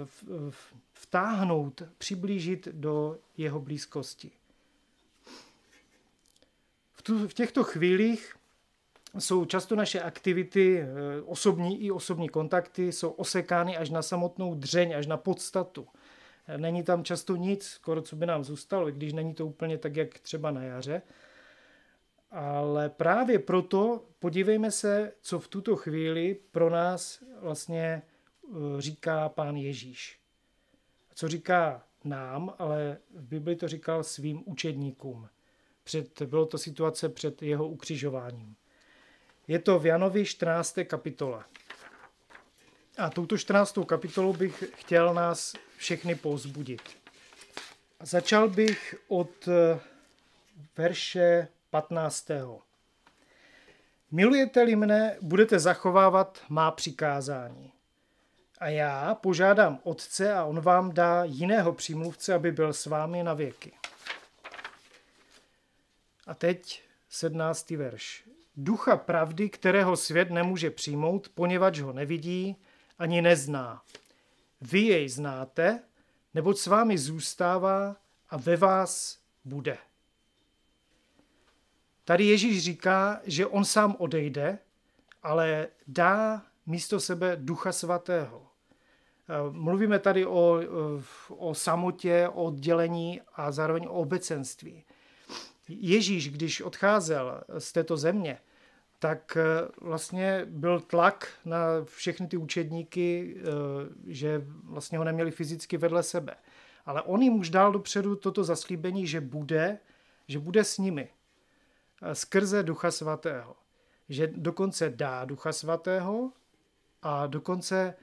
vtáhnout, 0.92 1.82
přiblížit 1.98 2.68
do 2.72 3.18
jeho 3.36 3.60
blízkosti. 3.60 4.30
V, 7.26 7.34
těchto 7.34 7.64
chvílích 7.64 8.34
jsou 9.18 9.44
často 9.44 9.76
naše 9.76 10.00
aktivity, 10.00 10.80
eh, 10.80 10.86
osobní 11.22 11.84
i 11.84 11.90
osobní 11.90 12.28
kontakty, 12.28 12.92
jsou 12.92 13.10
osekány 13.10 13.76
až 13.76 13.90
na 13.90 14.02
samotnou 14.02 14.54
dřeň, 14.54 14.96
až 14.96 15.06
na 15.06 15.16
podstatu. 15.16 15.86
Eh, 16.46 16.58
není 16.58 16.82
tam 16.82 17.04
často 17.04 17.36
nic, 17.36 17.64
skoro 17.64 18.02
co 18.02 18.16
by 18.16 18.26
nám 18.26 18.44
zůstalo, 18.44 18.88
i 18.88 18.92
když 18.92 19.12
není 19.12 19.34
to 19.34 19.46
úplně 19.46 19.78
tak, 19.78 19.96
jak 19.96 20.18
třeba 20.18 20.50
na 20.50 20.62
jaře. 20.62 21.02
Ale 22.30 22.88
právě 22.88 23.38
proto 23.38 24.04
podívejme 24.18 24.70
se, 24.70 25.12
co 25.20 25.38
v 25.38 25.48
tuto 25.48 25.76
chvíli 25.76 26.36
pro 26.50 26.70
nás 26.70 27.22
vlastně 27.40 27.82
eh, 27.82 28.00
říká 28.78 29.28
pán 29.28 29.56
Ježíš. 29.56 30.20
Co 31.14 31.28
říká 31.28 31.82
nám, 32.04 32.54
ale 32.58 32.98
v 33.14 33.26
Bibli 33.26 33.56
to 33.56 33.68
říkal 33.68 34.04
svým 34.04 34.42
učedníkům. 34.46 35.28
Před, 35.84 36.22
bylo 36.22 36.46
to 36.46 36.58
situace 36.58 37.08
před 37.08 37.42
jeho 37.42 37.68
ukřižováním. 37.68 38.56
Je 39.50 39.58
to 39.58 39.78
v 39.78 39.86
Janovi 39.86 40.24
14. 40.24 40.78
kapitole. 40.84 41.44
A 42.98 43.10
touto 43.10 43.38
14. 43.38 43.78
kapitolou 43.86 44.32
bych 44.32 44.64
chtěl 44.76 45.14
nás 45.14 45.54
všechny 45.76 46.14
pozbudit. 46.14 46.82
A 48.00 48.06
začal 48.06 48.48
bych 48.48 48.94
od 49.08 49.48
eh, 49.48 49.80
verše 50.76 51.48
15. 51.70 52.30
Milujete-li 54.10 54.76
mne, 54.76 55.16
budete 55.20 55.58
zachovávat 55.58 56.44
má 56.48 56.70
přikázání. 56.70 57.72
A 58.58 58.68
já 58.68 59.14
požádám 59.14 59.80
Otce 59.82 60.34
a 60.34 60.44
on 60.44 60.60
vám 60.60 60.92
dá 60.92 61.24
jiného 61.24 61.72
přímluvce, 61.72 62.34
aby 62.34 62.52
byl 62.52 62.72
s 62.72 62.86
vámi 62.86 63.22
na 63.22 63.34
věky. 63.34 63.72
A 66.26 66.34
teď 66.34 66.82
17. 67.08 67.70
verš 67.70 68.29
ducha 68.64 68.96
pravdy, 68.96 69.50
kterého 69.50 69.96
svět 69.96 70.30
nemůže 70.30 70.70
přijmout, 70.70 71.28
poněvadž 71.28 71.80
ho 71.80 71.92
nevidí 71.92 72.56
ani 72.98 73.22
nezná. 73.22 73.82
Vy 74.60 74.80
jej 74.80 75.08
znáte, 75.08 75.82
neboť 76.34 76.58
s 76.58 76.66
vámi 76.66 76.98
zůstává 76.98 77.96
a 78.30 78.36
ve 78.36 78.56
vás 78.56 79.18
bude. 79.44 79.78
Tady 82.04 82.24
Ježíš 82.24 82.64
říká, 82.64 83.20
že 83.24 83.46
on 83.46 83.64
sám 83.64 83.96
odejde, 83.98 84.58
ale 85.22 85.68
dá 85.86 86.42
místo 86.66 87.00
sebe 87.00 87.36
ducha 87.36 87.72
svatého. 87.72 88.46
Mluvíme 89.50 89.98
tady 89.98 90.26
o, 90.26 90.60
o 91.28 91.54
samotě, 91.54 92.28
o 92.28 92.44
oddělení 92.44 93.20
a 93.34 93.52
zároveň 93.52 93.86
o 93.86 93.92
obecenství. 93.92 94.84
Ježíš, 95.68 96.30
když 96.30 96.60
odcházel 96.60 97.44
z 97.58 97.72
této 97.72 97.96
země, 97.96 98.38
tak 99.00 99.36
eh, 99.36 99.68
vlastně 99.80 100.46
byl 100.46 100.80
tlak 100.80 101.28
na 101.44 101.58
všechny 101.84 102.26
ty 102.26 102.36
učedníky, 102.36 103.36
eh, 103.38 103.42
že 104.06 104.42
vlastně 104.64 104.98
ho 104.98 105.04
neměli 105.04 105.30
fyzicky 105.30 105.76
vedle 105.76 106.02
sebe. 106.02 106.36
Ale 106.86 107.02
on 107.02 107.22
jim 107.22 107.34
už 107.34 107.50
dal 107.50 107.72
dopředu 107.72 108.16
toto 108.16 108.44
zaslíbení, 108.44 109.06
že 109.06 109.20
bude, 109.20 109.78
že 110.28 110.38
bude 110.38 110.64
s 110.64 110.78
nimi 110.78 111.08
eh, 112.02 112.14
skrze 112.14 112.62
Ducha 112.62 112.90
Svatého. 112.90 113.56
Že 114.08 114.26
dokonce 114.26 114.90
dá 114.90 115.24
Ducha 115.24 115.52
Svatého 115.52 116.32
a 117.02 117.26
dokonce 117.26 117.94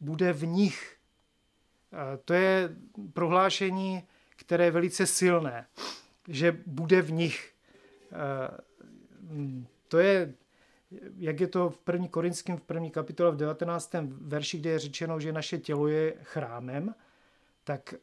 bude 0.00 0.32
v 0.32 0.46
nich. 0.46 0.96
To 2.24 2.34
je 2.34 2.76
prohlášení, 3.12 4.02
které 4.36 4.64
je 4.64 4.70
velice 4.70 5.06
silné, 5.06 5.66
že 6.28 6.56
bude 6.66 7.02
v 7.02 7.12
nich. 7.12 7.52
To 9.88 9.98
je 9.98 10.34
jak 11.16 11.40
je 11.40 11.46
to 11.46 11.70
v 11.70 11.78
první 11.78 12.08
korinském, 12.08 12.56
v 12.56 12.60
první 12.60 12.90
kapitole 12.90 13.30
v 13.30 13.36
19. 13.36 13.94
verši, 14.10 14.58
kde 14.58 14.70
je 14.70 14.78
řečeno, 14.78 15.20
že 15.20 15.32
naše 15.32 15.58
tělo 15.58 15.88
je 15.88 16.14
chrámem, 16.22 16.94
tak 17.64 17.94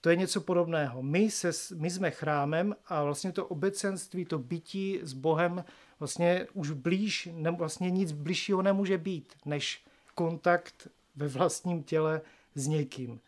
to 0.00 0.10
je 0.10 0.16
něco 0.16 0.40
podobného. 0.40 1.02
My, 1.02 1.30
se, 1.30 1.50
my 1.74 1.90
jsme 1.90 2.10
chrámem 2.10 2.76
a 2.86 3.04
vlastně 3.04 3.32
to 3.32 3.46
obecenství, 3.46 4.24
to 4.24 4.38
bytí 4.38 5.00
s 5.02 5.12
Bohem 5.12 5.64
vlastně 5.98 6.46
už 6.52 6.70
blíž, 6.70 7.28
ne, 7.32 7.50
vlastně 7.50 7.90
nic 7.90 8.12
bližšího 8.12 8.62
nemůže 8.62 8.98
být, 8.98 9.32
než 9.44 9.84
kontakt 10.14 10.88
ve 11.16 11.28
vlastním 11.28 11.82
těle 11.82 12.20
s 12.54 12.66
někým. 12.66 13.20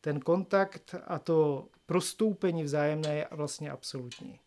Ten 0.00 0.20
kontakt 0.20 0.94
a 1.06 1.18
to 1.18 1.68
prostoupení 1.86 2.62
vzájemné 2.62 3.14
je 3.14 3.28
vlastně 3.30 3.70
absolutní. 3.70 4.40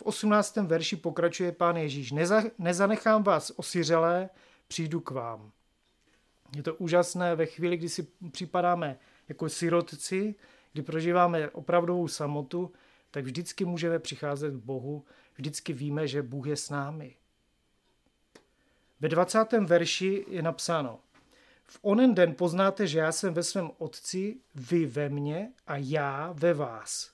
V 0.00 0.02
18. 0.02 0.56
verši 0.56 0.96
pokračuje 0.96 1.52
pán 1.52 1.76
Ježíš. 1.76 2.12
Neza, 2.12 2.42
nezanechám 2.58 3.22
vás 3.22 3.52
osiřelé, 3.56 4.30
přijdu 4.68 5.00
k 5.00 5.10
vám. 5.10 5.52
Je 6.56 6.62
to 6.62 6.74
úžasné 6.74 7.36
ve 7.36 7.46
chvíli, 7.46 7.76
kdy 7.76 7.88
si 7.88 8.06
připadáme 8.30 8.98
jako 9.28 9.48
sirotci, 9.48 10.34
kdy 10.72 10.82
prožíváme 10.82 11.50
opravdovou 11.50 12.08
samotu, 12.08 12.72
tak 13.10 13.24
vždycky 13.24 13.64
můžeme 13.64 13.98
přicházet 13.98 14.50
k 14.50 14.64
Bohu, 14.64 15.04
vždycky 15.36 15.72
víme, 15.72 16.08
že 16.08 16.22
Bůh 16.22 16.46
je 16.46 16.56
s 16.56 16.70
námi. 16.70 17.16
Ve 19.00 19.08
20. 19.08 19.52
verši 19.52 20.24
je 20.28 20.42
napsáno, 20.42 21.00
v 21.66 21.78
onen 21.82 22.14
den 22.14 22.34
poznáte, 22.34 22.86
že 22.86 22.98
já 22.98 23.12
jsem 23.12 23.34
ve 23.34 23.42
svém 23.42 23.70
otci, 23.78 24.40
vy 24.54 24.86
ve 24.86 25.08
mně 25.08 25.52
a 25.66 25.76
já 25.76 26.32
ve 26.32 26.54
vás. 26.54 27.10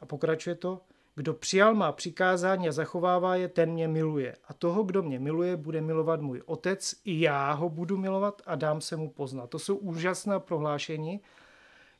A 0.00 0.06
pokračuje 0.06 0.54
to, 0.54 0.80
kdo 1.16 1.34
přijal 1.34 1.74
má 1.74 1.92
přikázání 1.92 2.68
a 2.68 2.72
zachovává 2.72 3.36
je, 3.36 3.48
ten 3.48 3.70
mě 3.70 3.88
miluje. 3.88 4.36
A 4.48 4.54
toho, 4.54 4.82
kdo 4.82 5.02
mě 5.02 5.18
miluje, 5.18 5.56
bude 5.56 5.80
milovat 5.80 6.20
můj 6.20 6.42
otec, 6.46 6.94
i 7.04 7.20
já 7.20 7.52
ho 7.52 7.68
budu 7.68 7.96
milovat 7.96 8.42
a 8.46 8.54
dám 8.54 8.80
se 8.80 8.96
mu 8.96 9.10
poznat. 9.10 9.50
To 9.50 9.58
jsou 9.58 9.76
úžasná 9.76 10.40
prohlášení, 10.40 11.20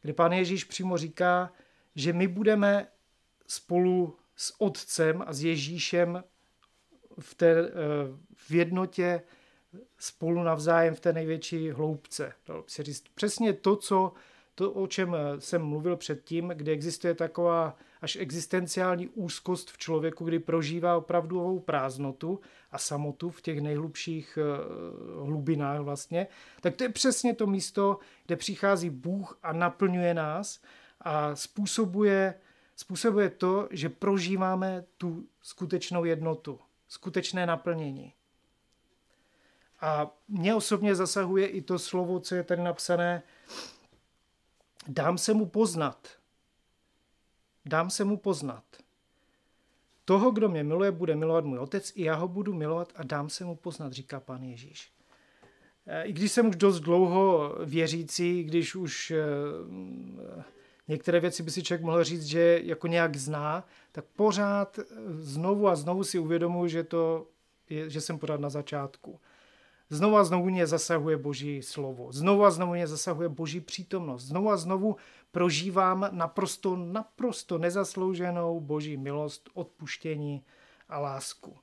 kde 0.03 0.13
pán 0.13 0.33
Ježíš 0.33 0.65
přímo 0.65 0.99
říká, 0.99 1.53
že 1.95 2.13
my 2.13 2.29
budeme 2.29 2.87
spolu 3.47 4.17
s 4.37 4.61
otcem 4.61 5.25
a 5.27 5.33
s 5.33 5.45
Ježíšem 5.45 6.25
v, 7.21 7.35
té, 7.35 7.51
eh, 7.51 7.73
v 8.35 8.51
jednotě 8.51 9.23
spolu 9.99 10.43
navzájem 10.43 10.95
v 10.95 11.01
té 11.01 11.13
největší 11.13 11.71
hloubce. 11.71 12.33
Dalo 12.47 12.65
se 12.67 12.83
říct 12.83 13.05
přesně 13.15 13.53
to, 13.53 13.77
co, 13.77 14.13
to, 14.55 14.73
o 14.73 14.87
čem 14.87 15.15
eh, 15.15 15.41
jsem 15.41 15.63
mluvil 15.63 15.97
předtím, 15.97 16.49
kde 16.49 16.73
existuje 16.73 17.15
taková 17.15 17.77
až 18.03 18.17
existenciální 18.17 19.09
úzkost 19.09 19.71
v 19.71 19.79
člověku, 19.79 20.25
kdy 20.25 20.39
prožívá 20.39 20.97
opravdovou 20.97 21.59
prázdnotu 21.59 22.41
a 22.71 22.79
samotu 22.79 23.31
v 23.31 23.41
těch 23.41 23.61
nejhlubších 23.61 24.39
eh, 24.41 25.25
hlubinách 25.25 25.81
vlastně, 25.81 26.27
tak 26.61 26.77
to 26.77 26.85
je 26.85 26.89
přesně 26.89 27.35
to 27.35 27.47
místo, 27.47 27.99
kde 28.27 28.37
přichází 28.37 28.91
Bůh 28.91 29.39
a 29.43 29.53
naplňuje 29.53 30.15
nás 30.15 30.61
a 31.01 31.37
způsobuje, 31.37 32.35
způsobuje 32.77 33.31
to, 33.31 33.69
že 33.71 33.89
prožíváme 33.89 34.85
tu 34.97 35.27
skutečnou 35.43 36.05
jednotu, 36.05 36.61
skutečné 36.89 37.47
naplnění. 37.47 38.13
A 39.81 40.11
mě 40.29 40.55
osobně 40.55 40.95
zasahuje 40.95 41.47
i 41.47 41.63
to 41.63 41.79
slovo, 41.79 42.21
co 42.21 42.35
je 42.35 42.43
tady 42.43 42.63
napsané, 42.63 43.23
dám 44.89 45.19
se 45.19 45.35
mu 45.35 45.47
poznat. 45.47 46.09
Dám 47.67 47.91
se 47.91 48.05
mu 48.05 48.17
poznat. 48.17 48.65
Toho, 50.05 50.31
kdo 50.31 50.49
mě 50.49 50.65
miluje, 50.65 50.91
bude 50.91 51.17
milovat 51.17 51.45
můj 51.45 51.59
otec, 51.59 51.93
i 51.95 52.03
já 52.03 52.15
ho 52.15 52.29
budu 52.29 52.55
milovat 52.55 52.93
a 52.97 53.05
dám 53.05 53.31
se 53.31 53.45
mu 53.45 53.57
poznat, 53.57 53.93
říká 53.93 54.21
pán 54.21 54.43
Ježíš. 54.43 54.93
E, 55.87 56.03
I 56.03 56.13
když 56.13 56.33
jsem 56.33 56.49
už 56.49 56.57
dost 56.57 56.81
dlouho 56.81 57.55
věřící, 57.65 58.45
když 58.45 58.75
už 58.75 59.11
e, 59.11 59.25
některé 60.89 61.21
věci 61.21 61.43
by 61.43 61.51
si 61.51 61.63
člověk 61.63 61.85
mohl 61.85 62.05
říct, 62.05 62.25
že 62.25 62.61
jako 62.65 62.87
nějak 62.87 63.17
zná, 63.17 63.67
tak 63.93 64.05
pořád 64.05 64.79
znovu 65.09 65.69
a 65.69 65.77
znovu 65.77 66.05
si 66.05 66.19
uvědomuji, 66.19 66.69
že, 66.69 66.85
to 66.85 67.27
je, 67.71 67.91
že 67.91 68.01
jsem 68.01 68.19
pořád 68.19 68.41
na 68.41 68.51
začátku. 68.51 69.21
Znovu 69.91 70.17
a 70.17 70.25
znovu 70.25 70.45
mě 70.45 70.67
zasahuje 70.67 71.17
Boží 71.17 71.63
slovo. 71.63 72.13
Znovu 72.13 72.45
a 72.45 72.51
znovu 72.51 72.73
mě 72.73 72.87
zasahuje 72.87 73.29
Boží 73.29 73.61
přítomnost. 73.61 74.25
Znovu 74.25 74.51
a 74.51 74.57
znovu 74.57 74.97
prožívám 75.31 76.09
naprosto, 76.11 76.77
naprosto 76.77 77.59
nezaslouženou 77.59 78.61
Boží 78.61 78.97
milost, 78.97 79.51
odpuštění 79.55 80.45
a 80.89 80.99
lásku. 80.99 81.59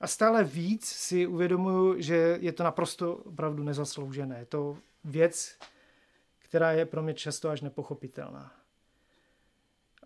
A 0.00 0.06
stále 0.06 0.44
víc 0.44 0.86
si 0.86 1.26
uvědomuju, 1.26 2.00
že 2.00 2.38
je 2.40 2.52
to 2.52 2.62
naprosto 2.62 3.16
opravdu 3.16 3.62
nezasloužené. 3.62 4.38
Je 4.38 4.46
to 4.46 4.78
věc, 5.04 5.58
která 6.38 6.72
je 6.72 6.86
pro 6.86 7.02
mě 7.02 7.14
často 7.14 7.48
až 7.48 7.60
nepochopitelná. 7.60 8.52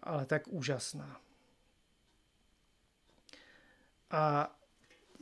Ale 0.03 0.27
tak 0.27 0.43
úžasná. 0.49 1.21
A 4.11 4.55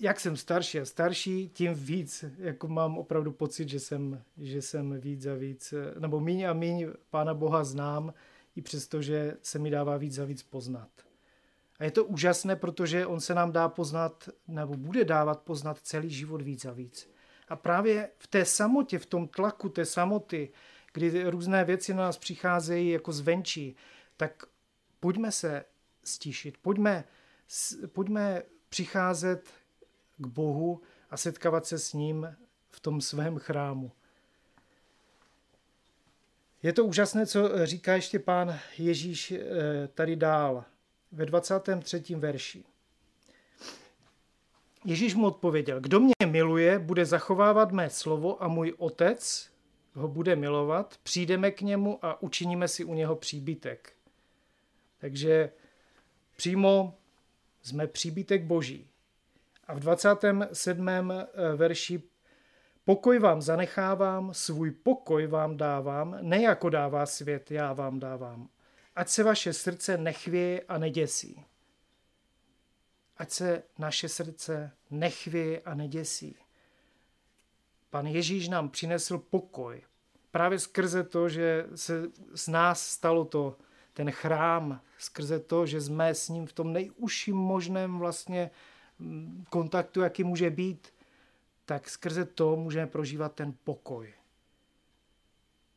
jak 0.02 0.20
jsem 0.20 0.36
starší 0.36 0.80
a 0.80 0.84
starší, 0.84 1.48
tím 1.48 1.74
víc 1.74 2.24
jako 2.38 2.68
mám 2.68 2.98
opravdu 2.98 3.32
pocit, 3.32 3.68
že 3.68 3.80
jsem, 3.80 4.22
že 4.36 4.62
jsem 4.62 5.00
víc 5.00 5.26
a 5.26 5.34
víc, 5.34 5.74
nebo 5.98 6.20
míň 6.20 6.42
a 6.42 6.52
míň 6.52 6.86
Pána 7.10 7.34
Boha 7.34 7.64
znám, 7.64 8.14
i 8.56 8.62
přesto, 8.62 9.02
že 9.02 9.36
se 9.42 9.58
mi 9.58 9.70
dává 9.70 9.96
víc 9.96 10.18
a 10.18 10.24
víc 10.24 10.42
poznat. 10.42 10.88
A 11.78 11.84
je 11.84 11.90
to 11.90 12.04
úžasné, 12.04 12.56
protože 12.56 13.06
on 13.06 13.20
se 13.20 13.34
nám 13.34 13.52
dá 13.52 13.68
poznat, 13.68 14.28
nebo 14.48 14.74
bude 14.76 15.04
dávat 15.04 15.42
poznat 15.42 15.78
celý 15.82 16.10
život 16.10 16.42
víc 16.42 16.64
a 16.64 16.72
víc. 16.72 17.10
A 17.48 17.56
právě 17.56 18.10
v 18.18 18.26
té 18.26 18.44
samotě, 18.44 18.98
v 18.98 19.06
tom 19.06 19.28
tlaku 19.28 19.68
té 19.68 19.84
samoty, 19.84 20.52
kdy 20.92 21.24
různé 21.24 21.64
věci 21.64 21.94
na 21.94 22.02
nás 22.02 22.18
přicházejí 22.18 22.90
jako 22.90 23.12
zvenčí, 23.12 23.76
tak 24.16 24.46
pojďme 25.00 25.32
se 25.32 25.64
stišit, 26.04 26.58
pojďme, 26.62 27.04
pojďme 27.92 28.42
přicházet 28.68 29.61
k 30.16 30.26
Bohu 30.26 30.80
a 31.10 31.16
setkávat 31.16 31.66
se 31.66 31.78
s 31.78 31.92
ním 31.92 32.36
v 32.70 32.80
tom 32.80 33.00
svém 33.00 33.38
chrámu. 33.38 33.92
Je 36.62 36.72
to 36.72 36.84
úžasné, 36.84 37.26
co 37.26 37.66
říká 37.66 37.94
ještě 37.94 38.18
pán 38.18 38.58
Ježíš 38.78 39.32
eh, 39.32 39.88
tady 39.94 40.16
dál 40.16 40.64
ve 41.12 41.26
23. 41.26 42.02
verši. 42.14 42.64
Ježíš 44.84 45.14
mu 45.14 45.26
odpověděl, 45.26 45.80
kdo 45.80 46.00
mě 46.00 46.14
miluje, 46.26 46.78
bude 46.78 47.04
zachovávat 47.04 47.72
mé 47.72 47.90
slovo 47.90 48.42
a 48.42 48.48
můj 48.48 48.74
otec 48.78 49.52
ho 49.94 50.08
bude 50.08 50.36
milovat, 50.36 50.98
přijdeme 51.02 51.50
k 51.50 51.60
němu 51.60 51.98
a 52.02 52.22
učiníme 52.22 52.68
si 52.68 52.84
u 52.84 52.94
něho 52.94 53.16
příbytek. 53.16 53.92
Takže 54.98 55.52
přímo 56.36 56.98
jsme 57.62 57.86
příbytek 57.86 58.44
boží. 58.44 58.88
A 59.72 59.74
v 59.74 59.78
27. 59.78 61.12
Eh, 61.12 61.56
verši 61.56 62.02
Pokoj 62.84 63.18
vám 63.18 63.42
zanechávám, 63.42 64.34
svůj 64.34 64.70
pokoj 64.70 65.26
vám 65.26 65.56
dávám, 65.56 66.18
ne 66.20 66.42
jako 66.42 66.70
dává 66.70 67.06
svět, 67.06 67.50
já 67.50 67.72
vám 67.72 68.00
dávám. 68.00 68.48
Ať 68.96 69.08
se 69.08 69.22
vaše 69.22 69.52
srdce 69.52 69.98
nechvěje 69.98 70.60
a 70.68 70.78
neděsí. 70.78 71.44
Ať 73.16 73.30
se 73.30 73.62
naše 73.78 74.08
srdce 74.08 74.70
nechvěje 74.90 75.60
a 75.60 75.74
neděsí. 75.74 76.36
Pan 77.90 78.06
Ježíš 78.06 78.48
nám 78.48 78.68
přinesl 78.68 79.18
pokoj. 79.18 79.82
Právě 80.30 80.58
skrze 80.58 81.04
to, 81.04 81.28
že 81.28 81.66
se 81.74 82.02
z 82.34 82.48
nás 82.48 82.86
stalo 82.86 83.24
to, 83.24 83.56
ten 83.92 84.10
chrám, 84.10 84.80
skrze 84.98 85.40
to, 85.40 85.66
že 85.66 85.80
jsme 85.80 86.14
s 86.14 86.28
ním 86.28 86.46
v 86.46 86.52
tom 86.52 86.72
nejužším 86.72 87.36
možném 87.36 87.98
vlastně 87.98 88.50
kontaktu, 89.50 90.00
jaký 90.00 90.24
může 90.24 90.50
být, 90.50 90.94
tak 91.64 91.90
skrze 91.90 92.24
to 92.24 92.56
můžeme 92.56 92.86
prožívat 92.86 93.34
ten 93.34 93.54
pokoj. 93.64 94.14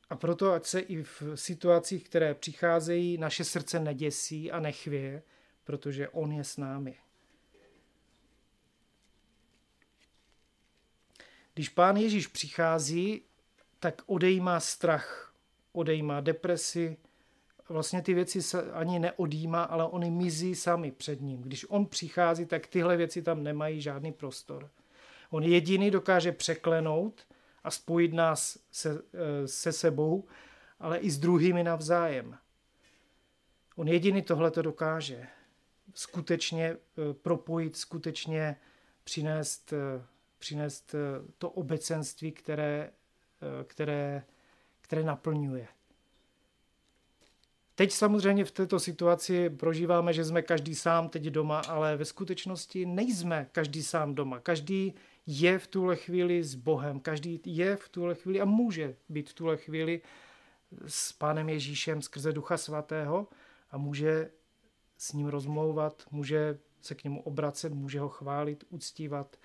A 0.09 0.15
proto, 0.15 0.51
ať 0.51 0.65
se 0.65 0.79
i 0.79 1.03
v 1.03 1.23
situacích, 1.35 2.03
které 2.03 2.33
přicházejí, 2.33 3.17
naše 3.17 3.43
srdce 3.43 3.79
neděsí 3.79 4.51
a 4.51 4.59
nechvěje, 4.59 5.23
protože 5.63 6.09
On 6.09 6.31
je 6.31 6.43
s 6.43 6.57
námi. 6.57 6.97
Když 11.53 11.69
Pán 11.69 11.97
Ježíš 11.97 12.27
přichází, 12.27 13.21
tak 13.79 14.01
odejímá 14.05 14.59
strach, 14.59 15.33
odejímá 15.71 16.21
depresi, 16.21 16.97
vlastně 17.69 18.01
ty 18.01 18.13
věci 18.13 18.41
se 18.41 18.71
ani 18.71 18.99
neodjímá, 18.99 19.63
ale 19.63 19.83
oni 19.83 20.11
mizí 20.11 20.55
sami 20.55 20.91
před 20.91 21.21
ním. 21.21 21.41
Když 21.41 21.65
on 21.69 21.85
přichází, 21.85 22.45
tak 22.45 22.67
tyhle 22.67 22.97
věci 22.97 23.21
tam 23.21 23.43
nemají 23.43 23.81
žádný 23.81 24.11
prostor. 24.11 24.69
On 25.29 25.43
jediný 25.43 25.91
dokáže 25.91 26.31
překlenout 26.31 27.27
a 27.63 27.71
spojit 27.71 28.13
nás 28.13 28.57
se, 28.71 29.01
eh, 29.13 29.47
se 29.47 29.71
sebou, 29.71 30.27
ale 30.79 30.97
i 30.97 31.11
s 31.11 31.19
druhými 31.19 31.63
navzájem. 31.63 32.37
On 33.75 33.87
jediný 33.87 34.21
tohle 34.21 34.51
to 34.51 34.61
dokáže. 34.61 35.27
Skutečně 35.93 36.65
eh, 36.65 36.77
propojit, 37.13 37.77
skutečně 37.77 38.57
přinést, 39.03 39.73
eh, 39.73 40.05
přinést 40.37 40.95
to 41.37 41.49
obecenství, 41.49 42.31
které, 42.31 42.91
které, 43.67 44.23
které 44.81 45.03
naplňuje. 45.03 45.67
Teď 47.75 47.91
samozřejmě 47.91 48.45
v 48.45 48.51
této 48.51 48.79
situaci 48.79 49.49
prožíváme, 49.49 50.13
že 50.13 50.25
jsme 50.25 50.41
každý 50.41 50.75
sám 50.75 51.09
teď 51.09 51.23
doma, 51.23 51.59
ale 51.59 51.97
ve 51.97 52.05
skutečnosti 52.05 52.85
nejsme 52.85 53.49
každý 53.51 53.83
sám 53.83 54.15
doma. 54.15 54.39
Každý 54.39 54.93
je 55.27 55.59
v 55.59 55.67
tuhle 55.67 55.95
chvíli 55.95 56.43
s 56.43 56.55
Bohem, 56.55 56.99
každý 56.99 57.41
je 57.45 57.75
v 57.75 57.89
tuhle 57.89 58.15
chvíli 58.15 58.41
a 58.41 58.45
může 58.45 58.95
být 59.09 59.29
v 59.29 59.33
tuhle 59.33 59.57
chvíli 59.57 60.01
s 60.87 61.11
Pánem 61.11 61.49
Ježíšem 61.49 62.01
skrze 62.01 62.33
Ducha 62.33 62.57
Svatého 62.57 63.27
a 63.71 63.77
může 63.77 64.31
s 64.97 65.13
ním 65.13 65.27
rozmlouvat, 65.27 66.03
může 66.11 66.59
se 66.81 66.95
k 66.95 67.03
němu 67.03 67.21
obracet, 67.21 67.73
může 67.73 67.99
ho 67.99 68.09
chválit, 68.09 68.63
uctívat, 68.69 69.37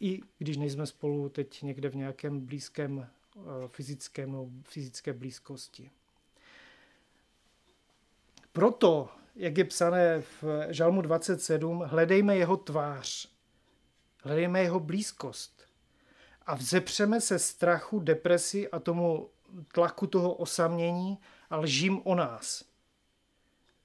i 0.00 0.20
když 0.38 0.56
nejsme 0.56 0.86
spolu 0.86 1.28
teď 1.28 1.62
někde 1.62 1.88
v 1.88 1.96
nějakém 1.96 2.40
blízkém 2.40 3.06
eh, 3.36 3.40
fyzickém 3.68 4.32
no, 4.32 4.50
fyzické 4.62 5.12
blízkosti. 5.12 5.90
Proto, 8.58 9.08
jak 9.36 9.58
je 9.58 9.64
psané 9.64 10.20
v 10.20 10.44
Žalmu 10.68 11.02
27, 11.02 11.82
hledejme 11.86 12.36
jeho 12.36 12.56
tvář. 12.56 13.28
hledejme 14.22 14.62
jeho 14.62 14.80
blízkost 14.80 15.62
a 16.46 16.54
vzepřeme 16.54 17.20
se 17.20 17.38
strachu, 17.38 18.00
depresi 18.00 18.70
a 18.70 18.78
tomu 18.78 19.30
tlaku 19.72 20.06
toho 20.06 20.34
osamění 20.34 21.18
a 21.50 21.56
lžím 21.56 22.00
o 22.04 22.14
nás. 22.14 22.64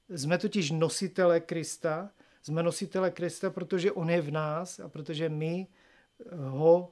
Jsme 0.10 0.38
totiž 0.38 0.72
nositele 0.72 1.40
Krista, 1.40 2.10
jsme 2.42 2.64
nositele 2.64 3.12
Krista, 3.12 3.50
protože 3.50 3.92
on 3.92 4.10
je 4.10 4.22
v 4.22 4.32
nás 4.32 4.80
a 4.80 4.90
protože 4.90 5.30
my 5.30 5.68
ho 6.36 6.92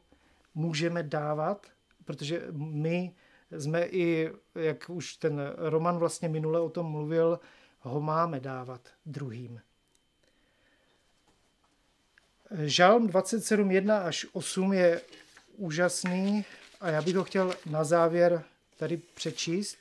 můžeme 0.55 1.03
dávat, 1.03 1.67
protože 2.05 2.47
my 2.51 3.15
jsme 3.51 3.85
i, 3.85 4.31
jak 4.55 4.89
už 4.89 5.15
ten 5.15 5.41
Roman 5.57 5.97
vlastně 5.97 6.29
minule 6.29 6.59
o 6.59 6.69
tom 6.69 6.85
mluvil, 6.85 7.39
ho 7.81 8.01
máme 8.01 8.39
dávat 8.39 8.81
druhým. 9.05 9.61
Žalm 12.51 13.07
27, 13.07 13.71
1 13.71 13.97
až 13.97 14.25
8 14.33 14.73
je 14.73 15.01
úžasný 15.55 16.45
a 16.81 16.89
já 16.89 17.01
bych 17.01 17.15
ho 17.15 17.23
chtěl 17.23 17.55
na 17.65 17.83
závěr 17.83 18.43
tady 18.77 18.97
přečíst, 18.97 19.77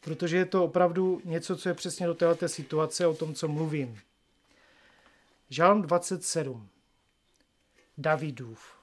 protože 0.00 0.36
je 0.36 0.44
to 0.44 0.64
opravdu 0.64 1.20
něco, 1.24 1.56
co 1.56 1.68
je 1.68 1.74
přesně 1.74 2.06
do 2.06 2.14
této 2.14 2.48
situace, 2.48 3.06
o 3.06 3.14
tom, 3.14 3.34
co 3.34 3.48
mluvím. 3.48 4.00
Žalm 5.50 5.82
27. 5.82 6.68
Davidův. 7.98 8.80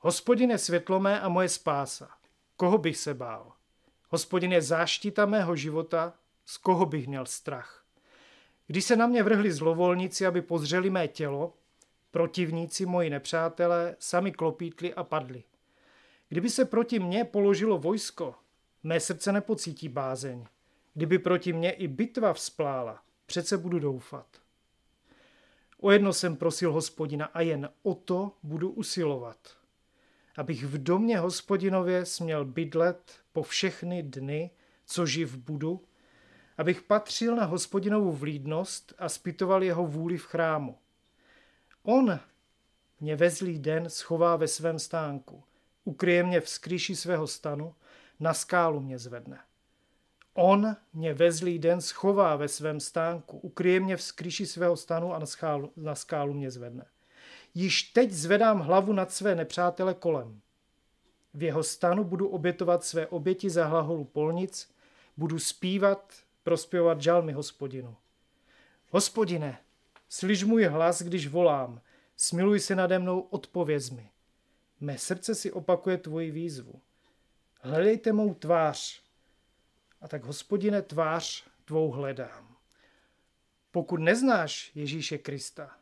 Hospodin 0.00 0.50
je 0.50 0.58
světlo 0.58 1.02
a 1.06 1.28
moje 1.28 1.48
spása. 1.48 2.10
Koho 2.56 2.78
bych 2.78 2.96
se 2.96 3.14
bál? 3.14 3.57
Hospodin 4.08 4.52
je 4.52 4.62
záštita 4.62 5.26
mého 5.26 5.56
života, 5.56 6.14
z 6.44 6.58
koho 6.58 6.86
bych 6.86 7.06
měl 7.08 7.26
strach? 7.26 7.84
Když 8.66 8.84
se 8.84 8.96
na 8.96 9.06
mě 9.06 9.22
vrhli 9.22 9.52
zlovolníci, 9.52 10.26
aby 10.26 10.42
pozřeli 10.42 10.90
mé 10.90 11.08
tělo, 11.08 11.54
protivníci, 12.10 12.86
moji 12.86 13.10
nepřátelé, 13.10 13.96
sami 13.98 14.32
klopítli 14.32 14.94
a 14.94 15.04
padli. 15.04 15.44
Kdyby 16.28 16.50
se 16.50 16.64
proti 16.64 16.98
mně 16.98 17.24
položilo 17.24 17.78
vojsko, 17.78 18.34
mé 18.82 19.00
srdce 19.00 19.32
nepocítí 19.32 19.88
bázeň. 19.88 20.46
Kdyby 20.94 21.18
proti 21.18 21.52
mně 21.52 21.70
i 21.70 21.88
bitva 21.88 22.32
vzplála, 22.32 23.02
přece 23.26 23.58
budu 23.58 23.78
doufat. 23.78 24.26
O 25.80 25.90
jedno 25.90 26.12
jsem 26.12 26.36
prosil 26.36 26.72
hospodina 26.72 27.26
a 27.26 27.40
jen 27.40 27.70
o 27.82 27.94
to 27.94 28.32
budu 28.42 28.70
usilovat. 28.70 29.57
Abych 30.38 30.64
v 30.64 30.78
domě 30.82 31.18
hospodinově 31.18 32.06
směl 32.06 32.44
bydlet 32.44 33.12
po 33.32 33.42
všechny 33.42 34.02
dny, 34.02 34.50
co 34.86 35.06
živ 35.06 35.36
budu, 35.36 35.84
abych 36.58 36.82
patřil 36.82 37.36
na 37.36 37.44
hospodinovu 37.44 38.12
vlídnost 38.12 38.92
a 38.98 39.08
spitoval 39.08 39.62
jeho 39.62 39.86
vůli 39.86 40.16
v 40.16 40.24
chrámu. 40.24 40.78
On 41.82 42.20
mě 43.00 43.16
ve 43.16 43.30
zlý 43.30 43.58
den 43.58 43.90
schová 43.90 44.36
ve 44.36 44.48
svém 44.48 44.78
stánku, 44.78 45.44
ukryje 45.84 46.22
mě 46.22 46.40
v 46.40 46.48
skryši 46.48 46.96
svého 46.96 47.26
stanu, 47.26 47.74
na 48.20 48.34
skálu 48.34 48.80
mě 48.80 48.98
zvedne. 48.98 49.40
On 50.34 50.76
mě 50.92 51.14
ve 51.14 51.32
zlý 51.32 51.58
den 51.58 51.80
schová 51.80 52.36
ve 52.36 52.48
svém 52.48 52.80
stánku, 52.80 53.38
ukryje 53.38 53.80
mě 53.80 53.96
v 53.96 54.02
skryši 54.02 54.46
svého 54.46 54.76
stanu 54.76 55.14
a 55.14 55.18
na 55.18 55.26
skálu, 55.26 55.72
na 55.76 55.94
skálu 55.94 56.34
mě 56.34 56.50
zvedne. 56.50 56.86
Již 57.54 57.82
teď 57.82 58.10
zvedám 58.10 58.60
hlavu 58.60 58.92
nad 58.92 59.12
své 59.12 59.34
nepřátele 59.34 59.94
kolem. 59.94 60.40
V 61.34 61.42
jeho 61.42 61.62
stanu 61.62 62.04
budu 62.04 62.28
obětovat 62.28 62.84
své 62.84 63.06
oběti 63.06 63.50
za 63.50 63.64
hlaholu 63.66 64.04
polnic, 64.04 64.70
budu 65.16 65.38
zpívat, 65.38 66.14
prospěvat 66.42 67.02
žalmy 67.02 67.32
hospodinu. 67.32 67.96
Hospodine, 68.90 69.58
slyš 70.08 70.44
můj 70.44 70.64
hlas, 70.64 71.02
když 71.02 71.28
volám, 71.28 71.80
smiluj 72.16 72.60
se 72.60 72.74
nade 72.74 72.98
mnou, 72.98 73.20
odpověz 73.20 73.90
mi. 73.90 74.10
Mé 74.80 74.98
srdce 74.98 75.34
si 75.34 75.52
opakuje 75.52 75.98
tvoji 75.98 76.30
výzvu. 76.30 76.80
Hledejte 77.60 78.12
mou 78.12 78.34
tvář, 78.34 79.02
a 80.00 80.08
tak, 80.08 80.24
hospodine, 80.24 80.82
tvář 80.82 81.44
tvou 81.64 81.90
hledám. 81.90 82.56
Pokud 83.70 83.96
neznáš 83.96 84.70
Ježíše 84.74 85.18
Krista, 85.18 85.76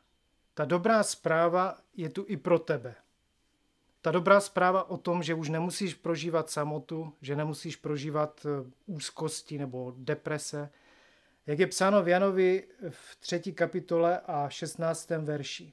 ta 0.57 0.64
dobrá 0.64 1.03
zpráva 1.03 1.77
je 1.97 2.09
tu 2.09 2.25
i 2.29 2.37
pro 2.37 2.59
tebe. 2.59 2.95
Ta 4.01 4.11
dobrá 4.11 4.40
zpráva 4.40 4.90
o 4.90 4.97
tom, 4.97 5.23
že 5.23 5.35
už 5.35 5.49
nemusíš 5.49 5.95
prožívat 5.95 6.51
samotu, 6.51 7.12
že 7.21 7.37
nemusíš 7.37 7.77
prožívat 7.77 8.47
eh, 8.47 8.71
úzkosti 8.87 9.59
nebo 9.59 9.92
deprese, 9.97 10.71
jak 11.47 11.59
je 11.59 11.66
psáno 11.66 12.03
v 12.03 12.09
Janovi 12.09 12.69
v 12.90 13.16
třetí 13.16 13.53
kapitole 13.53 14.21
a 14.27 14.49
16. 14.49 15.11
verši. 15.11 15.73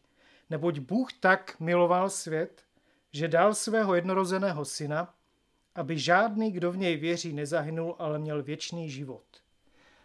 Neboť 0.50 0.80
Bůh 0.80 1.14
tak 1.14 1.60
miloval 1.60 2.10
svět, 2.10 2.64
že 3.12 3.28
dal 3.28 3.54
svého 3.54 3.96
jednorozeného 3.96 4.66
syna, 4.66 5.14
aby 5.76 6.00
žádný, 6.00 6.52
kdo 6.52 6.72
v 6.72 6.78
něj 6.78 6.98
věří, 6.98 7.34
nezahynul, 7.34 7.96
ale 8.00 8.20
měl 8.20 8.44
věčný 8.44 8.90
život. 8.90 9.26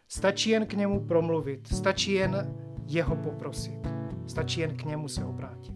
Stačí 0.08 0.50
jen 0.50 0.66
k 0.66 0.72
němu 0.72 1.06
promluvit, 1.06 1.68
stačí 1.68 2.12
jen 2.12 2.54
jeho 2.86 3.16
poprosit, 3.16 3.97
stačí 4.28 4.60
jen 4.60 4.76
k 4.76 4.84
němu 4.84 5.08
se 5.08 5.24
obrátit. 5.24 5.74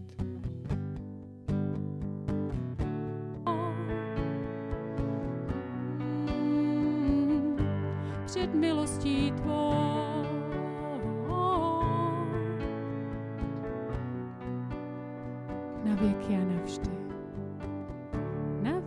Před 8.25 8.53
milostí 8.53 9.31
tvou. 9.31 9.73
Na 15.83 15.95
věky 15.95 16.35
a 16.35 16.45
navždy. 16.45 16.93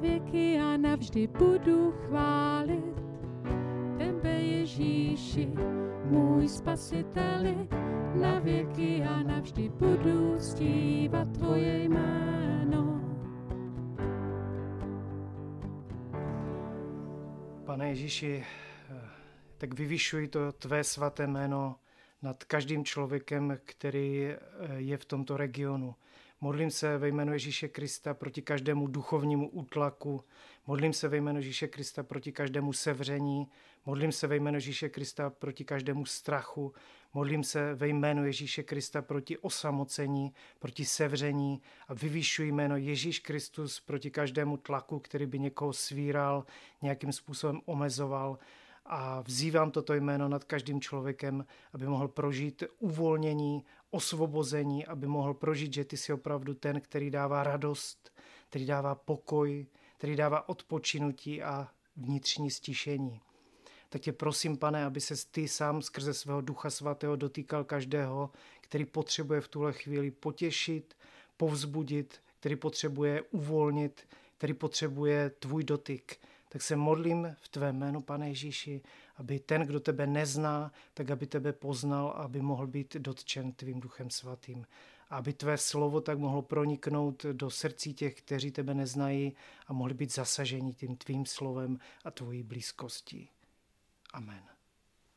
Věky 0.01 0.59
a 0.59 0.77
navždy 0.77 1.27
budu 1.27 1.93
chválit 1.93 3.03
tebe 3.99 4.31
Ježíši, 4.31 5.53
můj 6.05 6.49
spasiteli, 6.49 7.69
na 8.21 8.39
věky 8.39 9.03
a 9.03 9.23
navždy 9.23 9.69
budu 9.69 10.41
stívat 10.41 11.33
tvoje 11.33 11.85
jméno. 11.85 13.01
Pane 17.65 17.89
Ježíši, 17.89 18.45
tak 19.59 19.75
vyvyšuj 19.75 20.29
to 20.29 20.53
tvé 20.53 20.85
svaté 20.85 21.27
jméno 21.27 21.77
nad 22.23 22.45
každým 22.45 22.85
člověkem, 22.85 23.59
který 23.65 24.35
je 24.77 24.97
v 24.97 25.05
tomto 25.05 25.37
regionu. 25.37 25.95
Modlím 26.41 26.71
se 26.71 26.99
ve 26.99 27.09
jménu 27.09 27.33
Ježíše 27.33 27.69
Krista 27.69 28.15
proti 28.15 28.43
každému 28.43 28.87
duchovnímu 28.87 29.49
útlaku. 29.49 30.25
Modlím 30.67 30.93
se 30.93 31.09
ve 31.09 31.17
jménu 31.17 31.39
Ježíše 31.39 31.69
Krista 31.69 32.03
proti 32.03 32.33
každému 32.33 32.73
sevření. 32.73 33.49
Modlím 33.87 34.13
se 34.13 34.27
ve 34.27 34.37
jménu 34.37 34.57
Ježíše 34.57 34.89
Krista 34.89 35.31
proti 35.31 35.65
každému 35.65 36.07
strachu. 36.07 36.73
Modlím 37.15 37.45
se 37.45 37.75
ve 37.75 37.89
jménu 37.89 38.27
Ježíše 38.27 38.63
Krista 38.63 39.03
proti 39.03 39.39
osamocení, 39.39 40.33
proti 40.59 40.85
sevření 40.85 41.63
a 41.89 41.95
vyvýšuji 41.95 42.53
jméno 42.53 42.77
Ježíš 42.77 43.19
Kristus 43.19 43.81
proti 43.81 44.11
každému 44.11 44.57
tlaku, 44.57 44.99
který 44.99 45.27
by 45.27 45.39
někoho 45.39 45.73
svíral, 45.73 46.45
nějakým 46.83 47.13
způsobem 47.13 47.61
omezoval 47.65 48.39
a 48.89 49.21
vzývám 49.21 49.71
toto 49.71 49.95
jméno 49.95 50.29
nad 50.29 50.45
každým 50.45 50.81
člověkem, 50.81 51.47
aby 51.73 51.87
mohl 51.87 52.09
prožít 52.09 52.63
uvolnění, 52.79 53.65
osvobození, 53.91 54.87
aby 54.87 55.07
mohl 55.07 55.35
prožít, 55.35 55.75
že 55.75 55.85
ty 55.85 55.97
jsi 55.97 56.13
opravdu 56.13 56.55
ten, 56.55 56.81
který 56.81 57.11
dává 57.11 57.43
radost, 57.43 58.13
který 58.49 58.67
dává 58.67 58.95
pokoj, 58.95 59.67
který 59.97 60.17
dává 60.17 60.49
odpočinutí 60.49 61.43
a 61.43 61.69
vnitřní 61.97 62.51
stišení. 62.51 63.21
Tak 63.89 64.03
tě 64.03 64.13
prosím, 64.13 64.57
pane, 64.57 64.85
aby 64.85 65.01
se 65.01 65.15
ty 65.31 65.49
sám 65.49 65.83
skrze 65.83 66.15
svého 66.15 66.41
ducha 66.41 66.71
svatého 66.71 67.17
dotýkal 67.17 67.65
každého, 67.65 68.31
který 68.61 68.85
potřebuje 68.85 69.41
v 69.41 69.49
tuhle 69.49 69.73
chvíli 69.73 70.11
potěšit, 70.11 70.97
povzbudit, 71.37 72.21
který 72.41 72.57
potřebuje 72.57 73.23
uvolnit, 73.23 74.09
který 74.39 74.55
potřebuje 74.55 75.31
tvůj 75.31 75.65
dotyk 75.65 76.17
tak 76.49 76.63
se 76.63 76.77
modlím 76.77 77.37
v 77.41 77.49
tvé 77.49 77.73
jménu, 77.73 78.03
pane 78.03 78.29
Ježíši, 78.29 78.83
aby 79.17 79.41
ten, 79.41 79.63
kdo 79.63 79.81
tebe 79.81 80.07
nezná, 80.07 80.73
tak 80.95 81.11
aby 81.11 81.27
tebe 81.27 81.53
poznal, 81.53 82.09
aby 82.09 82.41
mohl 82.43 82.67
být 82.67 82.97
dotčen 82.97 83.53
tvým 83.53 83.81
duchem 83.81 84.11
svatým. 84.11 84.67
Aby 85.11 85.33
tvé 85.33 85.59
slovo 85.59 86.01
tak 86.01 86.19
mohlo 86.19 86.43
proniknout 86.43 87.27
do 87.33 87.51
srdcí 87.51 87.95
těch, 87.95 88.15
kteří 88.15 88.51
tebe 88.51 88.75
neznají 88.75 89.33
a 89.67 89.73
mohli 89.73 89.95
být 89.95 90.15
zasaženi 90.15 90.75
tím 90.75 90.97
tvým 90.97 91.27
slovem 91.27 91.79
a 92.05 92.11
tvojí 92.11 92.43
blízkostí. 92.43 93.29
Amen. 94.13 94.56